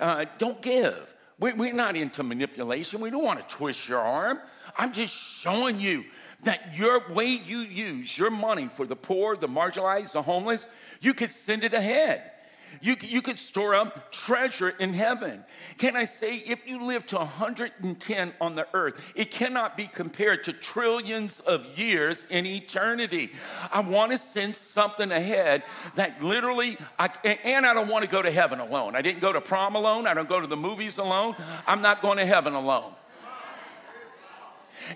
[0.00, 1.14] uh, don't give.
[1.38, 3.00] We're not into manipulation.
[3.00, 4.40] We don't want to twist your arm.
[4.76, 6.04] I'm just showing you
[6.42, 10.66] that your way you use your money for the poor, the marginalized, the homeless,
[11.00, 12.32] you could send it ahead.
[12.80, 15.44] You, you could store up treasure in heaven.
[15.78, 20.44] Can I say, if you live to 110 on the earth, it cannot be compared
[20.44, 23.32] to trillions of years in eternity.
[23.70, 25.62] I want to send something ahead
[25.96, 27.10] that literally, I,
[27.44, 28.96] and I don't want to go to heaven alone.
[28.96, 30.06] I didn't go to prom alone.
[30.06, 31.34] I don't go to the movies alone.
[31.66, 32.92] I'm not going to heaven alone.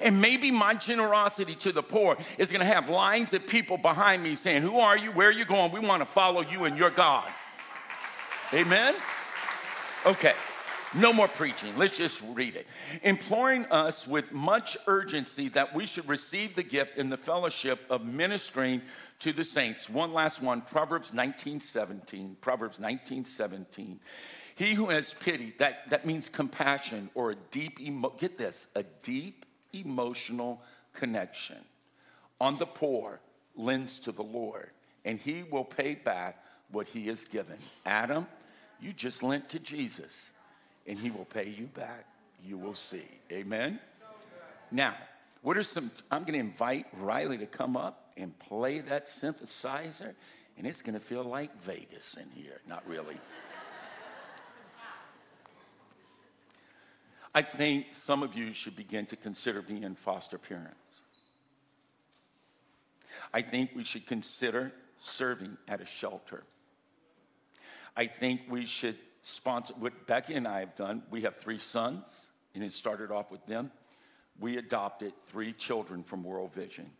[0.00, 4.22] And maybe my generosity to the poor is going to have lines of people behind
[4.22, 5.12] me saying, Who are you?
[5.12, 5.72] Where are you going?
[5.72, 7.28] We want to follow you and your God.
[8.54, 8.94] Amen?
[10.06, 10.32] Okay.
[10.94, 11.76] No more preaching.
[11.76, 12.68] Let's just read it.
[13.02, 18.06] Imploring us with much urgency that we should receive the gift in the fellowship of
[18.06, 18.80] ministering
[19.18, 19.90] to the saints.
[19.90, 22.36] One last one, Proverbs 19, 17.
[22.40, 23.98] Proverbs 19, 17.
[24.54, 28.84] He who has pity, that, that means compassion or a deep, emo- get this, a
[29.02, 30.62] deep emotional
[30.92, 31.58] connection
[32.40, 33.20] on the poor
[33.56, 34.70] lends to the Lord,
[35.04, 36.40] and he will pay back
[36.70, 37.56] what he has given.
[37.86, 38.26] Adam,
[38.84, 40.34] you just lent to Jesus,
[40.86, 42.04] and he will pay you back.
[42.46, 43.06] You will see.
[43.32, 43.80] Amen?
[44.70, 44.94] Now,
[45.40, 50.12] what are some, I'm going to invite Riley to come up and play that synthesizer,
[50.58, 52.60] and it's going to feel like Vegas in here.
[52.68, 53.16] Not really.
[57.34, 61.04] I think some of you should begin to consider being foster parents.
[63.32, 66.44] I think we should consider serving at a shelter.
[67.96, 71.02] I think we should sponsor what Becky and I have done.
[71.10, 73.70] We have three sons, and it started off with them.
[74.38, 76.90] We adopted three children from World Vision.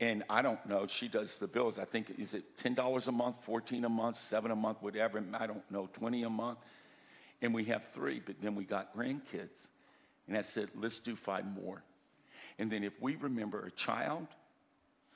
[0.00, 1.78] And I don't know, she does the bills.
[1.78, 5.22] I think, is it $10 a month, 14 a month, 7 a month, whatever?
[5.34, 6.58] I don't know, 20 a month.
[7.42, 9.70] And we have three, but then we got grandkids.
[10.26, 11.82] And I said, let's do five more.
[12.58, 14.28] And then if we remember a child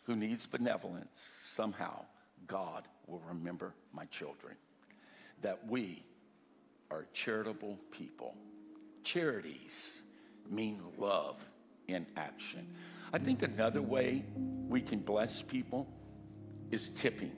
[0.05, 2.05] who needs benevolence, somehow
[2.47, 4.55] God will remember my children.
[5.43, 6.05] That we
[6.91, 8.37] are charitable people.
[9.03, 10.05] Charities
[10.51, 11.47] mean love
[11.89, 12.67] in action.
[13.13, 14.25] I think another way
[14.69, 15.87] we can bless people
[16.71, 17.33] is tipping.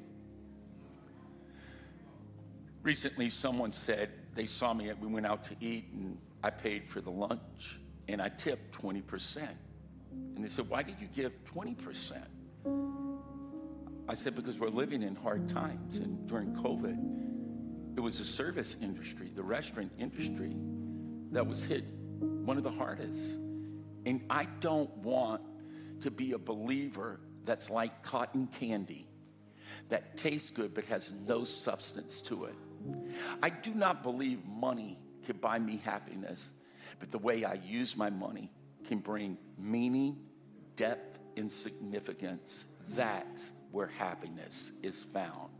[2.82, 7.00] Recently, someone said they saw me, we went out to eat, and I paid for
[7.00, 9.48] the lunch, and I tipped 20%.
[10.12, 12.22] And they said, Why did you give 20%?
[14.08, 15.98] I said, Because we're living in hard times.
[15.98, 20.54] And during COVID, it was the service industry, the restaurant industry,
[21.32, 21.84] that was hit
[22.20, 23.40] one of the hardest.
[24.04, 25.42] And I don't want
[26.00, 29.08] to be a believer that's like cotton candy
[29.88, 32.54] that tastes good but has no substance to it.
[33.42, 36.54] I do not believe money can buy me happiness,
[37.00, 38.50] but the way I use my money
[38.84, 40.18] can bring meaning,
[40.76, 42.66] depth, and significance.
[42.90, 45.50] That's where happiness is found.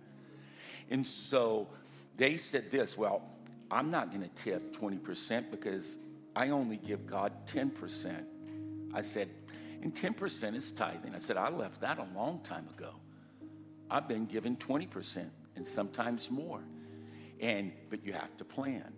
[0.91, 1.69] And so
[2.17, 3.23] they said this well,
[3.71, 5.99] I'm not going to tip 20% because
[6.35, 8.25] I only give God 10%.
[8.95, 9.29] I said,
[9.83, 11.15] and 10% is tithing.
[11.15, 12.91] I said, I left that a long time ago.
[13.91, 16.63] I've been given 20% and sometimes more.
[17.41, 18.93] And but you have to plan.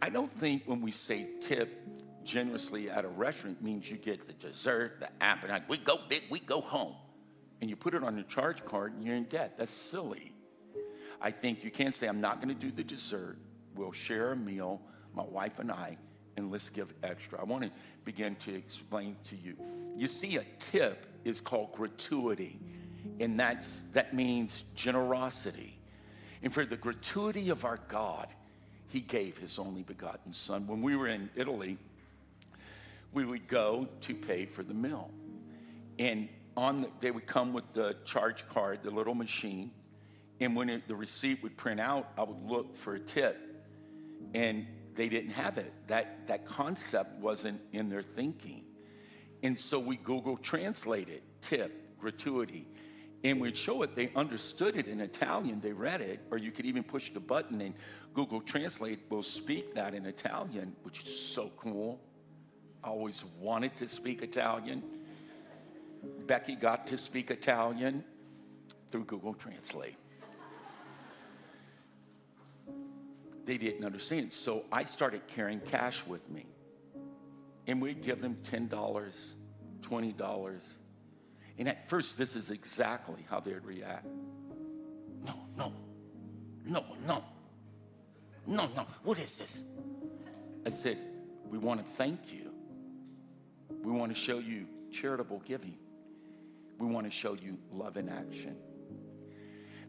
[0.00, 1.86] I don't think when we say tip
[2.24, 5.62] generously at a restaurant means you get the dessert, the appetite.
[5.68, 6.94] We go big, we go home.
[7.60, 9.56] And you put it on your charge card and you're in debt.
[9.56, 10.32] That's silly.
[11.20, 13.38] I think you can't say, I'm not going to do the dessert.
[13.74, 14.82] We'll share a meal,
[15.14, 15.96] my wife and I,
[16.36, 17.40] and let's give extra.
[17.40, 17.70] I want to
[18.04, 19.56] begin to explain to you.
[19.96, 22.58] You see, a tip is called gratuity,
[23.20, 25.78] and that's, that means generosity.
[26.42, 28.28] And for the gratuity of our God,
[28.88, 30.66] He gave His only begotten Son.
[30.66, 31.78] When we were in Italy,
[33.14, 35.10] we would go to pay for the meal.
[35.98, 39.70] And on the, they would come with the charge card, the little machine.
[40.40, 43.66] And when it, the receipt would print out, I would look for a tip.
[44.34, 45.72] And they didn't have it.
[45.86, 48.64] That, that concept wasn't in their thinking.
[49.42, 52.66] And so we Google translated tip, gratuity
[53.24, 56.66] and we'd show it, they understood it in Italian, they read it, or you could
[56.66, 57.74] even push the button and
[58.12, 61.98] Google Translate will speak that in Italian, which is so cool.
[62.84, 64.82] I always wanted to speak Italian.
[66.26, 68.04] Becky got to speak Italian
[68.90, 69.96] through Google Translate.
[73.46, 74.32] They didn't understand.
[74.32, 76.46] So I started carrying cash with me.
[77.66, 78.68] And we'd give them $10,
[79.80, 80.78] $20,
[81.56, 84.06] and at first, this is exactly how they'd react.
[85.24, 85.72] No, no,
[86.66, 87.24] no, no,
[88.46, 88.86] no, no.
[89.04, 89.62] What is this?
[90.66, 90.98] I said,
[91.48, 92.53] We want to thank you.
[93.84, 95.76] We want to show you charitable giving.
[96.78, 98.56] We want to show you love in action.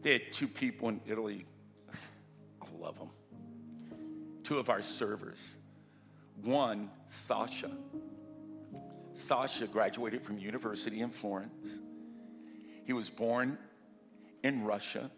[0.02, 1.46] They had two people in Italy.
[2.62, 3.08] I love them.
[4.44, 5.58] Two of our servers.
[6.42, 7.70] One, Sasha.
[9.14, 11.80] Sasha graduated from university in Florence.
[12.84, 13.56] He was born
[14.44, 15.10] in Russia.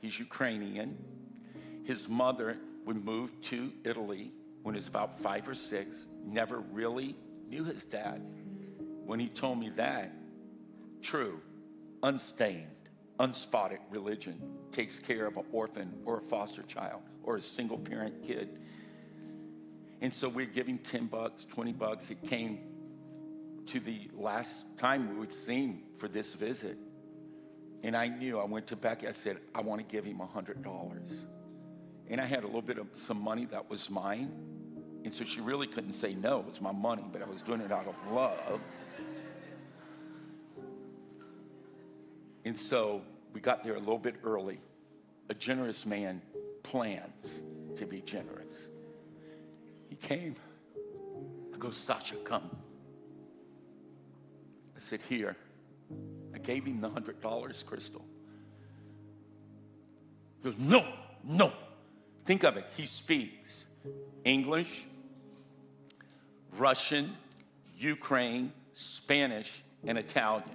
[0.00, 0.96] He's Ukrainian.
[1.84, 4.30] His mother would move to Italy
[4.62, 7.16] when he was about five or six, never really
[7.54, 8.20] knew his dad.
[9.06, 10.12] When he told me that,
[11.02, 11.40] true,
[12.02, 12.66] unstained,
[13.20, 14.40] unspotted religion
[14.72, 18.58] takes care of an orphan or a foster child or a single parent kid.
[20.00, 22.10] And so we're giving 10 bucks, 20 bucks.
[22.10, 22.58] It came
[23.66, 26.76] to the last time we would sing for this visit.
[27.84, 30.26] And I knew, I went to Becky, I said, I want to give him a
[30.26, 31.26] $100.
[32.10, 34.32] And I had a little bit of some money that was mine.
[35.04, 37.60] And so she really couldn't say no, it was my money, but I was doing
[37.60, 38.60] it out of love.
[42.46, 43.02] And so
[43.32, 44.58] we got there a little bit early.
[45.28, 46.22] A generous man
[46.62, 47.44] plans
[47.76, 48.70] to be generous.
[49.88, 50.34] He came.
[51.54, 52.50] I go, Sasha, come.
[54.74, 55.36] I said, Here.
[56.34, 58.04] I gave him the hundred dollars, Crystal.
[60.42, 60.86] He goes, No,
[61.22, 61.52] no.
[62.24, 62.66] Think of it.
[62.76, 63.68] He speaks
[64.24, 64.86] English,
[66.56, 67.16] Russian,
[67.76, 70.48] Ukraine, Spanish, and Italian.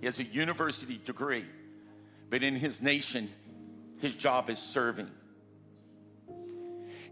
[0.00, 1.44] He has a university degree,
[2.30, 3.28] but in his nation,
[3.98, 5.10] his job is serving.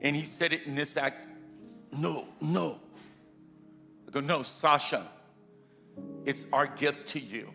[0.01, 1.27] And he said it in this act
[1.91, 2.79] no, no.
[4.07, 5.07] I go, no, Sasha,
[6.25, 7.51] it's our gift to you.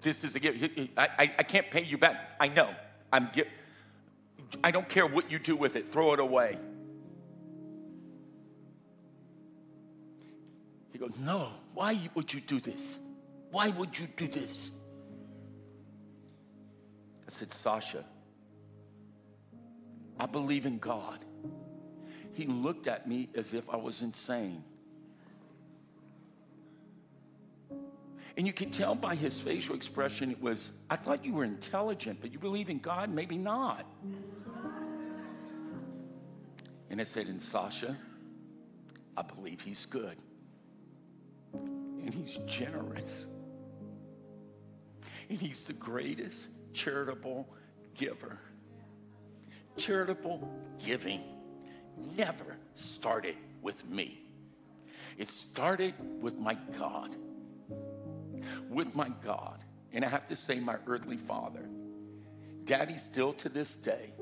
[0.00, 0.90] This is a gift.
[0.96, 2.36] I, I, I can't pay you back.
[2.38, 2.74] I know.
[3.12, 3.30] I'm
[4.62, 5.88] I don't care what you do with it.
[5.88, 6.58] Throw it away.
[10.94, 13.00] He goes, No, why would you do this?
[13.50, 14.70] Why would you do this?
[17.26, 18.04] I said, Sasha,
[20.20, 21.18] I believe in God.
[22.34, 24.62] He looked at me as if I was insane.
[28.36, 32.20] And you could tell by his facial expression, it was, I thought you were intelligent,
[32.20, 33.10] but you believe in God?
[33.10, 33.84] Maybe not.
[36.88, 37.96] And I said, And Sasha,
[39.16, 40.16] I believe he's good.
[42.04, 43.28] And he's generous.
[45.30, 47.48] And he's the greatest charitable
[47.94, 48.38] giver.
[49.78, 50.52] Charitable
[50.84, 51.20] giving
[52.16, 54.20] never started with me,
[55.16, 57.10] it started with my God.
[58.68, 59.64] With my God.
[59.92, 61.66] And I have to say, my earthly father,
[62.64, 64.12] daddy, still to this day,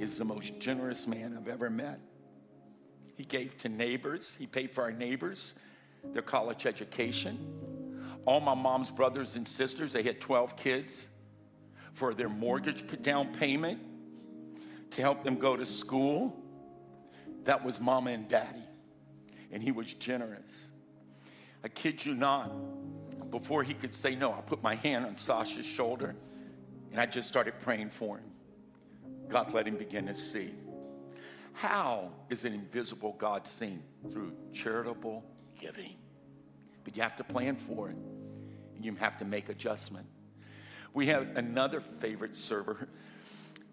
[0.00, 2.00] is the most generous man I've ever met.
[3.16, 5.54] He gave to neighbors, he paid for our neighbors
[6.12, 7.38] their college education.
[8.26, 11.10] All my mom's brothers and sisters, they had 12 kids
[11.92, 13.80] for their mortgage down payment
[14.90, 16.34] to help them go to school.
[17.44, 18.64] That was mama and daddy.
[19.52, 20.72] And he was generous.
[21.62, 22.50] I kid you not,
[23.30, 26.14] before he could say no, I put my hand on Sasha's shoulder
[26.90, 28.30] and I just started praying for him.
[29.28, 30.52] God let him begin to see.
[31.52, 33.82] How is an invisible God seen?
[34.10, 35.24] Through charitable
[35.64, 35.96] giving.
[36.84, 37.96] But you have to plan for it,
[38.76, 40.06] and you have to make adjustment.
[40.92, 42.88] We have another favorite server.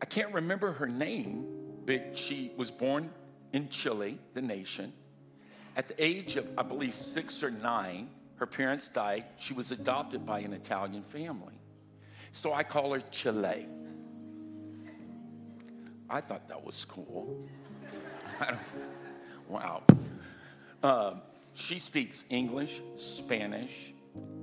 [0.01, 1.45] I can't remember her name,
[1.85, 3.11] but she was born
[3.51, 4.93] in Chile, the nation.
[5.75, 9.25] At the age of, I believe, six or nine, her parents died.
[9.37, 11.59] She was adopted by an Italian family.
[12.31, 13.67] So I call her Chile.
[16.09, 17.47] I thought that was cool.
[19.47, 19.83] wow.
[20.83, 21.21] Um,
[21.53, 23.93] she speaks English, Spanish,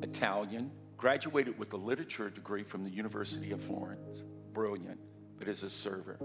[0.03, 4.25] Italian, graduated with a literature degree from the University of Florence.
[4.53, 4.99] Brilliant,
[5.39, 6.19] but as a server.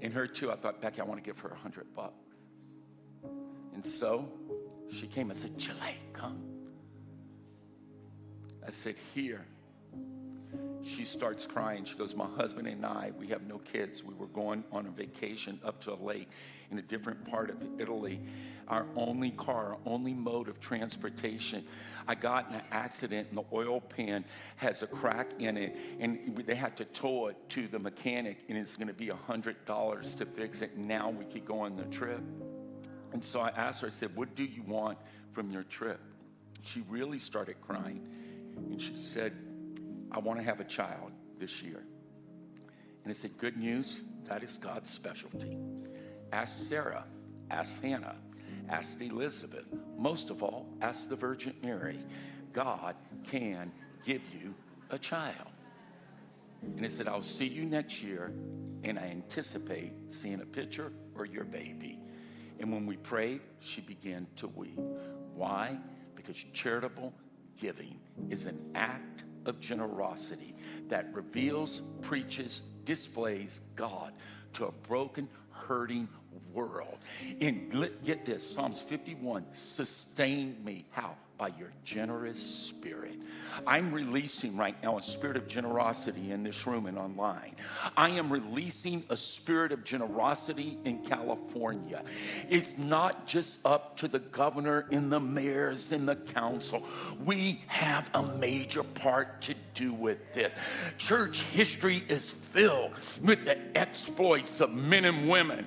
[0.00, 2.14] In her too, I thought, Becky, I want to give her a hundred bucks.
[3.74, 4.28] And so
[4.90, 6.42] she came and said, Chile, come.
[8.66, 9.44] I said, here
[10.86, 11.84] she starts crying.
[11.84, 14.04] She goes, My husband and I, we have no kids.
[14.04, 16.30] We were going on a vacation up to a lake
[16.70, 18.20] in a different part of Italy.
[18.68, 21.64] Our only car, our only mode of transportation.
[22.06, 24.24] I got in an accident and the oil pan
[24.56, 28.56] has a crack in it, and they had to tow it to the mechanic, and
[28.56, 30.78] it's going to be $100 to fix it.
[30.78, 32.22] Now we could go on the trip.
[33.12, 34.98] And so I asked her, I said, What do you want
[35.32, 36.00] from your trip?
[36.62, 38.06] She really started crying.
[38.56, 39.32] And she said,
[40.12, 41.82] I want to have a child this year.
[43.04, 45.56] And I said, Good news, that is God's specialty.
[46.32, 47.04] Ask Sarah,
[47.50, 48.16] ask Hannah,
[48.68, 49.66] ask Elizabeth.
[49.96, 51.98] Most of all, ask the Virgin Mary.
[52.52, 53.70] God can
[54.04, 54.54] give you
[54.90, 55.48] a child.
[56.62, 58.32] And I said, I'll see you next year,
[58.82, 62.00] and I anticipate seeing a picture or your baby.
[62.58, 64.78] And when we prayed, she began to weep.
[65.34, 65.78] Why?
[66.14, 67.12] Because charitable
[67.58, 68.00] giving
[68.30, 70.54] is an act of generosity
[70.88, 74.12] that reveals, preaches, displays God
[74.54, 76.08] to a broken, hurting
[76.52, 76.98] world.
[77.40, 77.70] And
[78.04, 80.86] get this Psalms 51 sustain me.
[80.90, 81.16] How?
[81.38, 83.16] By your generous spirit.
[83.66, 87.56] I'm releasing right now a spirit of generosity in this room and online.
[87.96, 92.02] I am releasing a spirit of generosity in California.
[92.48, 96.84] It's not just up to the governor and the mayors and the council.
[97.24, 100.54] We have a major part to do with this.
[100.98, 105.66] Church history is filled with the exploits of men and women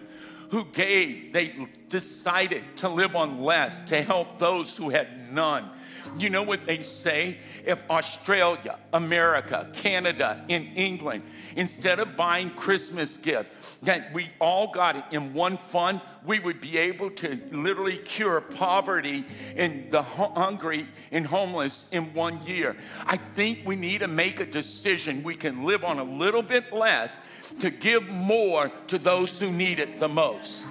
[0.49, 5.69] who gave, they decided to live on less to help those who had none.
[6.17, 7.37] You know what they say?
[7.65, 11.23] If Australia, America, Canada, and England,
[11.55, 16.59] instead of buying Christmas gifts, that we all got it in one fund, we would
[16.59, 22.75] be able to literally cure poverty and the hungry and homeless in one year.
[23.05, 25.23] I think we need to make a decision.
[25.23, 27.19] We can live on a little bit less
[27.59, 30.65] to give more to those who need it the most.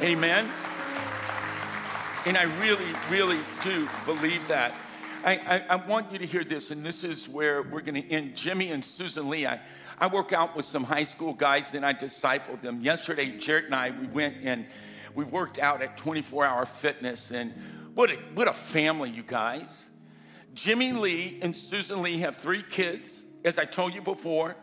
[0.00, 0.48] Amen.
[2.24, 4.72] And I really, really do believe that.
[5.24, 8.10] I, I, I, want you to hear this, and this is where we're going to
[8.12, 8.36] end.
[8.36, 9.58] Jimmy and Susan Lee, I,
[9.98, 12.80] I work out with some high school guys and I disciple them.
[12.80, 14.66] Yesterday, Jared and I, we went and
[15.16, 17.52] we worked out at 24 Hour Fitness, and
[17.94, 19.90] what a, what a family, you guys.
[20.54, 24.54] Jimmy Lee and Susan Lee have three kids, as I told you before.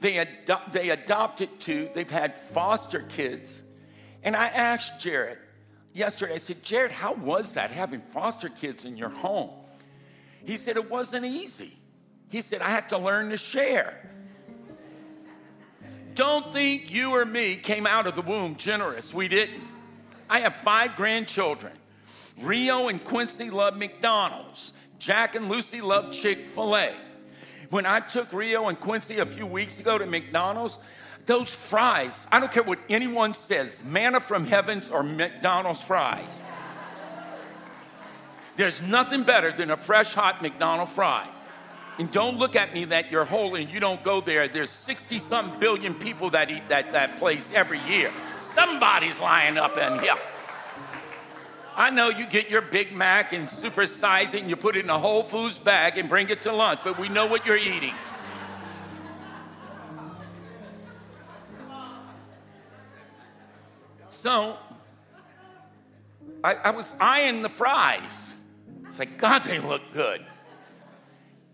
[0.00, 3.64] They, ado- they adopted two, they've had foster kids.
[4.22, 5.38] And I asked Jared,
[5.96, 9.50] yesterday, I said, Jared, how was that having foster kids in your home?
[10.44, 11.76] He said, It wasn't easy.
[12.28, 14.10] He said, I had to learn to share.
[16.14, 19.12] Don't think you or me came out of the womb generous.
[19.12, 19.62] We didn't.
[20.28, 21.72] I have five grandchildren.
[22.40, 24.72] Rio and Quincy love McDonald's.
[24.98, 26.94] Jack and Lucy love Chick fil A.
[27.70, 30.78] When I took Rio and Quincy a few weeks ago to McDonald's,
[31.26, 36.44] those fries, I don't care what anyone says, manna from heavens or McDonald's fries.
[38.56, 41.26] There's nothing better than a fresh, hot McDonald's fry.
[41.98, 44.48] And don't look at me that you're holy and you don't go there.
[44.48, 48.12] There's 60 some billion people that eat that, that place every year.
[48.36, 50.14] Somebody's lying up in here.
[51.74, 54.90] I know you get your Big Mac and supersize it and you put it in
[54.90, 57.92] a Whole Foods bag and bring it to lunch, but we know what you're eating.
[64.16, 64.56] So
[66.42, 68.34] I, I was eyeing the fries.
[68.86, 70.24] It's like, God, they look good.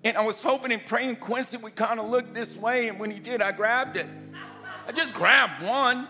[0.04, 3.10] And I was hoping and praying Quincy would kind of look this way, and when
[3.10, 4.06] he did, I grabbed it.
[4.86, 6.08] I just grabbed one.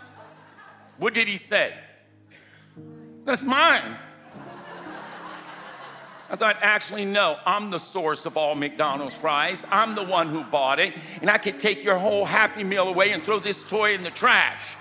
[0.98, 1.74] What did he say?
[3.24, 3.96] That's mine.
[6.30, 9.66] I thought, actually, no, I'm the source of all McDonald's fries.
[9.70, 13.12] I'm the one who bought it, and I could take your whole Happy Meal away
[13.12, 14.76] and throw this toy in the trash.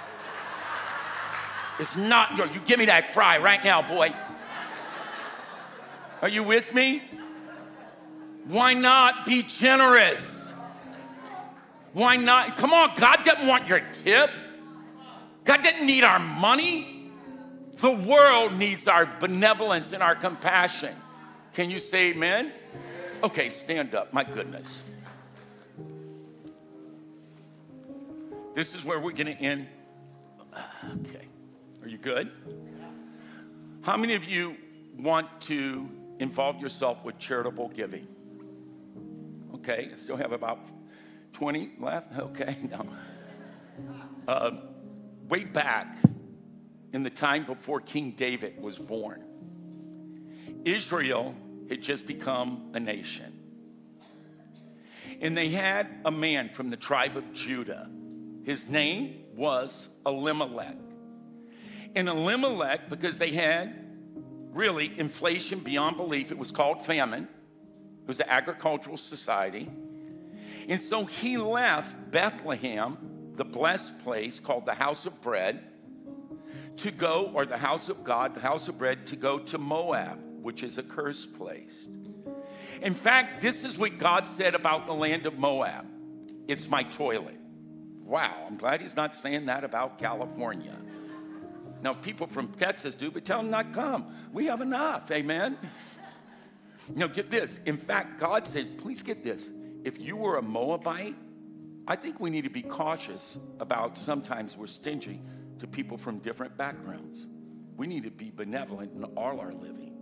[1.81, 2.53] It's not yours.
[2.53, 4.13] You give me that fry right now, boy.
[6.21, 7.01] Are you with me?
[8.45, 10.53] Why not be generous?
[11.93, 12.55] Why not?
[12.55, 14.29] Come on, God doesn't want your tip.
[15.43, 17.09] God doesn't need our money.
[17.79, 20.95] The world needs our benevolence and our compassion.
[21.53, 22.51] Can you say amen?
[23.23, 24.13] Okay, stand up.
[24.13, 24.83] My goodness.
[28.53, 29.67] This is where we're going to end.
[31.07, 31.30] Okay.
[31.81, 32.35] Are you good?
[33.81, 34.55] How many of you
[34.95, 38.07] want to involve yourself with charitable giving?
[39.55, 40.59] Okay, I still have about
[41.33, 42.13] 20 left.
[42.19, 42.85] Okay, now.
[44.27, 44.51] Uh,
[45.27, 45.97] way back
[46.93, 49.23] in the time before King David was born,
[50.63, 51.33] Israel
[51.67, 53.33] had just become a nation.
[55.19, 57.89] And they had a man from the tribe of Judah.
[58.43, 60.77] His name was Elimelech.
[61.95, 63.75] And Elimelech, because they had
[64.51, 69.69] really inflation beyond belief, it was called famine, it was an agricultural society.
[70.67, 72.97] And so he left Bethlehem,
[73.33, 75.63] the blessed place called the house of bread,
[76.77, 80.19] to go, or the house of God, the house of bread, to go to Moab,
[80.41, 81.89] which is a cursed place.
[82.81, 85.85] In fact, this is what God said about the land of Moab
[86.51, 87.39] it's my toilet.
[88.03, 90.77] Wow, I'm glad he's not saying that about California.
[91.81, 94.13] Now, people from Texas do, but tell them not come.
[94.31, 95.09] We have enough.
[95.11, 95.57] Amen.
[96.95, 97.59] Now, get this.
[97.65, 99.51] In fact, God said, please get this.
[99.83, 101.15] If you were a Moabite,
[101.87, 105.21] I think we need to be cautious about sometimes we're stingy
[105.59, 107.27] to people from different backgrounds.
[107.77, 109.97] We need to be benevolent in all our living.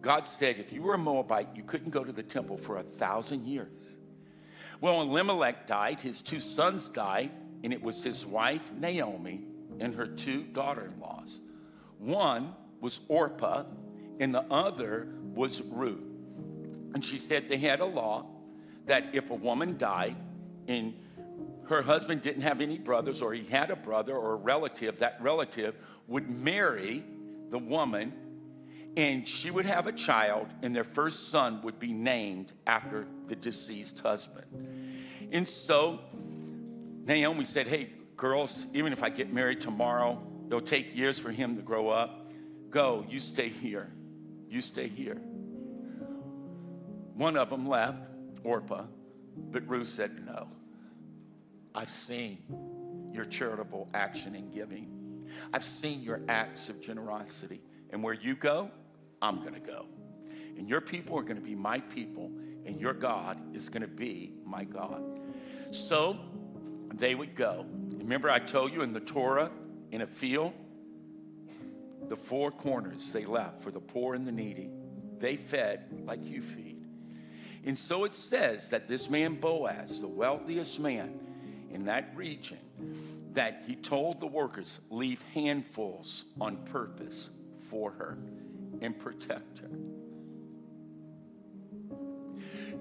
[0.00, 2.82] God said, if you were a Moabite, you couldn't go to the temple for a
[2.82, 3.98] thousand years.
[4.80, 7.30] Well, when Elimelech died, his two sons died,
[7.62, 9.42] and it was his wife, Naomi,
[9.80, 11.40] and her two daughter in laws.
[11.98, 13.64] One was Orpah,
[14.20, 15.98] and the other was Ruth.
[16.94, 18.26] And she said they had a law
[18.86, 20.16] that if a woman died
[20.68, 20.94] and
[21.64, 25.18] her husband didn't have any brothers, or he had a brother or a relative, that
[25.20, 25.76] relative
[26.08, 27.04] would marry
[27.48, 28.12] the woman
[28.96, 33.36] and she would have a child, and their first son would be named after the
[33.36, 34.46] deceased husband.
[35.30, 36.00] And so
[37.04, 37.90] Naomi said, Hey,
[38.20, 42.30] girls, even if I get married tomorrow, it'll take years for him to grow up.
[42.68, 43.90] Go, you stay here.
[44.46, 45.14] You stay here.
[47.14, 47.98] One of them left,
[48.44, 48.84] Orpah,
[49.36, 50.48] but Ruth said, No.
[51.74, 52.38] I've seen
[53.10, 55.26] your charitable action and giving.
[55.54, 57.62] I've seen your acts of generosity.
[57.88, 58.70] And where you go,
[59.22, 59.86] I'm going to go.
[60.58, 62.30] And your people are going to be my people,
[62.66, 65.02] and your God is going to be my God.
[65.70, 66.18] So
[66.94, 67.66] they would go.
[67.96, 69.50] Remember, I told you in the Torah,
[69.90, 70.52] in a field,
[72.08, 74.70] the four corners they left for the poor and the needy.
[75.18, 76.76] They fed like you feed.
[77.64, 81.20] And so it says that this man Boaz, the wealthiest man
[81.70, 82.58] in that region,
[83.34, 87.30] that he told the workers, leave handfuls on purpose
[87.68, 88.18] for her
[88.80, 89.70] and protect her.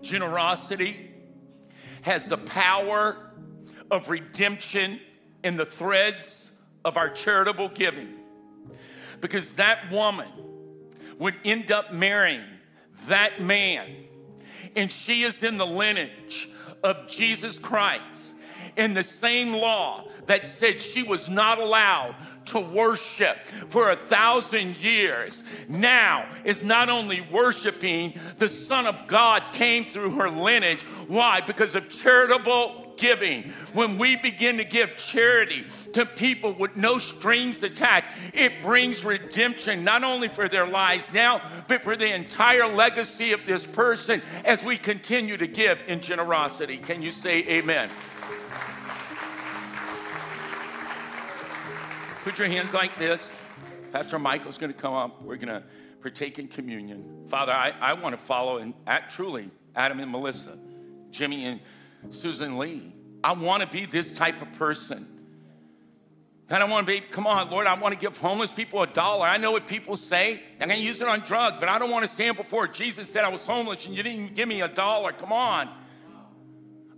[0.01, 1.12] Generosity
[2.01, 3.32] has the power
[3.92, 5.00] of redemption
[5.44, 6.52] in the threads
[6.86, 8.16] of our charitable giving.
[9.22, 10.30] because that woman
[11.18, 12.44] would end up marrying
[13.08, 13.86] that man.
[14.76, 16.50] And she is in the lineage
[16.84, 18.38] of Jesus Christ
[18.78, 22.16] in the same law that said she was not allowed
[22.46, 23.38] to worship
[23.70, 30.12] for a thousand years now is not only worshiping, the Son of God came through
[30.12, 30.84] her lineage.
[31.08, 31.42] Why?
[31.42, 33.43] Because of charitable giving.
[33.74, 39.84] When we begin to give charity to people with no strings attached, it brings redemption
[39.84, 44.64] not only for their lives now, but for the entire legacy of this person as
[44.64, 46.78] we continue to give in generosity.
[46.78, 47.89] Can you say amen?
[52.24, 53.41] Put your hands like this.
[53.91, 55.24] Pastor Michael's going to come up.
[55.24, 55.64] We're going to
[56.02, 57.26] partake in communion.
[57.28, 60.58] Father, I, I want to follow and act truly Adam and Melissa,
[61.12, 61.60] Jimmy and
[62.10, 62.93] Susan Lee.
[63.24, 65.08] I want to be this type of person.
[66.52, 68.88] I don't want to be, come on, Lord, I want to give homeless people a
[68.88, 69.28] dollar.
[69.28, 70.41] I know what people say.
[70.60, 73.12] I'm going to use it on drugs, but I don't want to stand before Jesus
[73.12, 75.12] said I was homeless and you didn't give me a dollar.
[75.12, 75.70] Come on.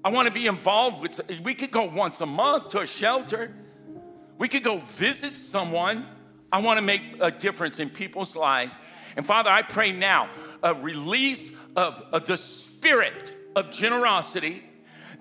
[0.06, 3.54] I want to be involved with, we could go once a month to a shelter.
[4.38, 6.08] We could go visit someone.
[6.49, 8.78] I want to make a difference in people's lives.
[9.18, 10.30] And Father, I pray now
[10.64, 14.64] a release of, of the spirit of generosity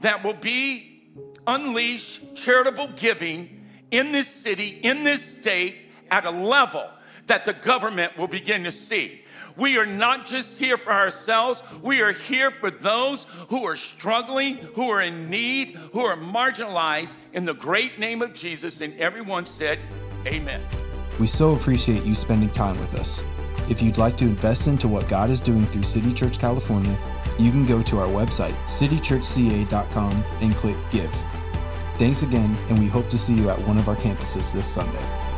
[0.00, 1.10] that will be
[1.46, 5.76] unleash charitable giving in this city, in this state,
[6.10, 6.88] at a level
[7.26, 9.22] that the government will begin to see.
[9.56, 14.56] We are not just here for ourselves, we are here for those who are struggling,
[14.74, 18.80] who are in need, who are marginalized in the great name of Jesus.
[18.80, 19.78] And everyone said,
[20.26, 20.60] Amen.
[21.18, 23.22] We so appreciate you spending time with us.
[23.68, 26.96] If you'd like to invest into what God is doing through City Church California,
[27.40, 31.10] you can go to our website, citychurchca.com, and click Give.
[31.96, 35.29] Thanks again, and we hope to see you at one of our campuses this Sunday.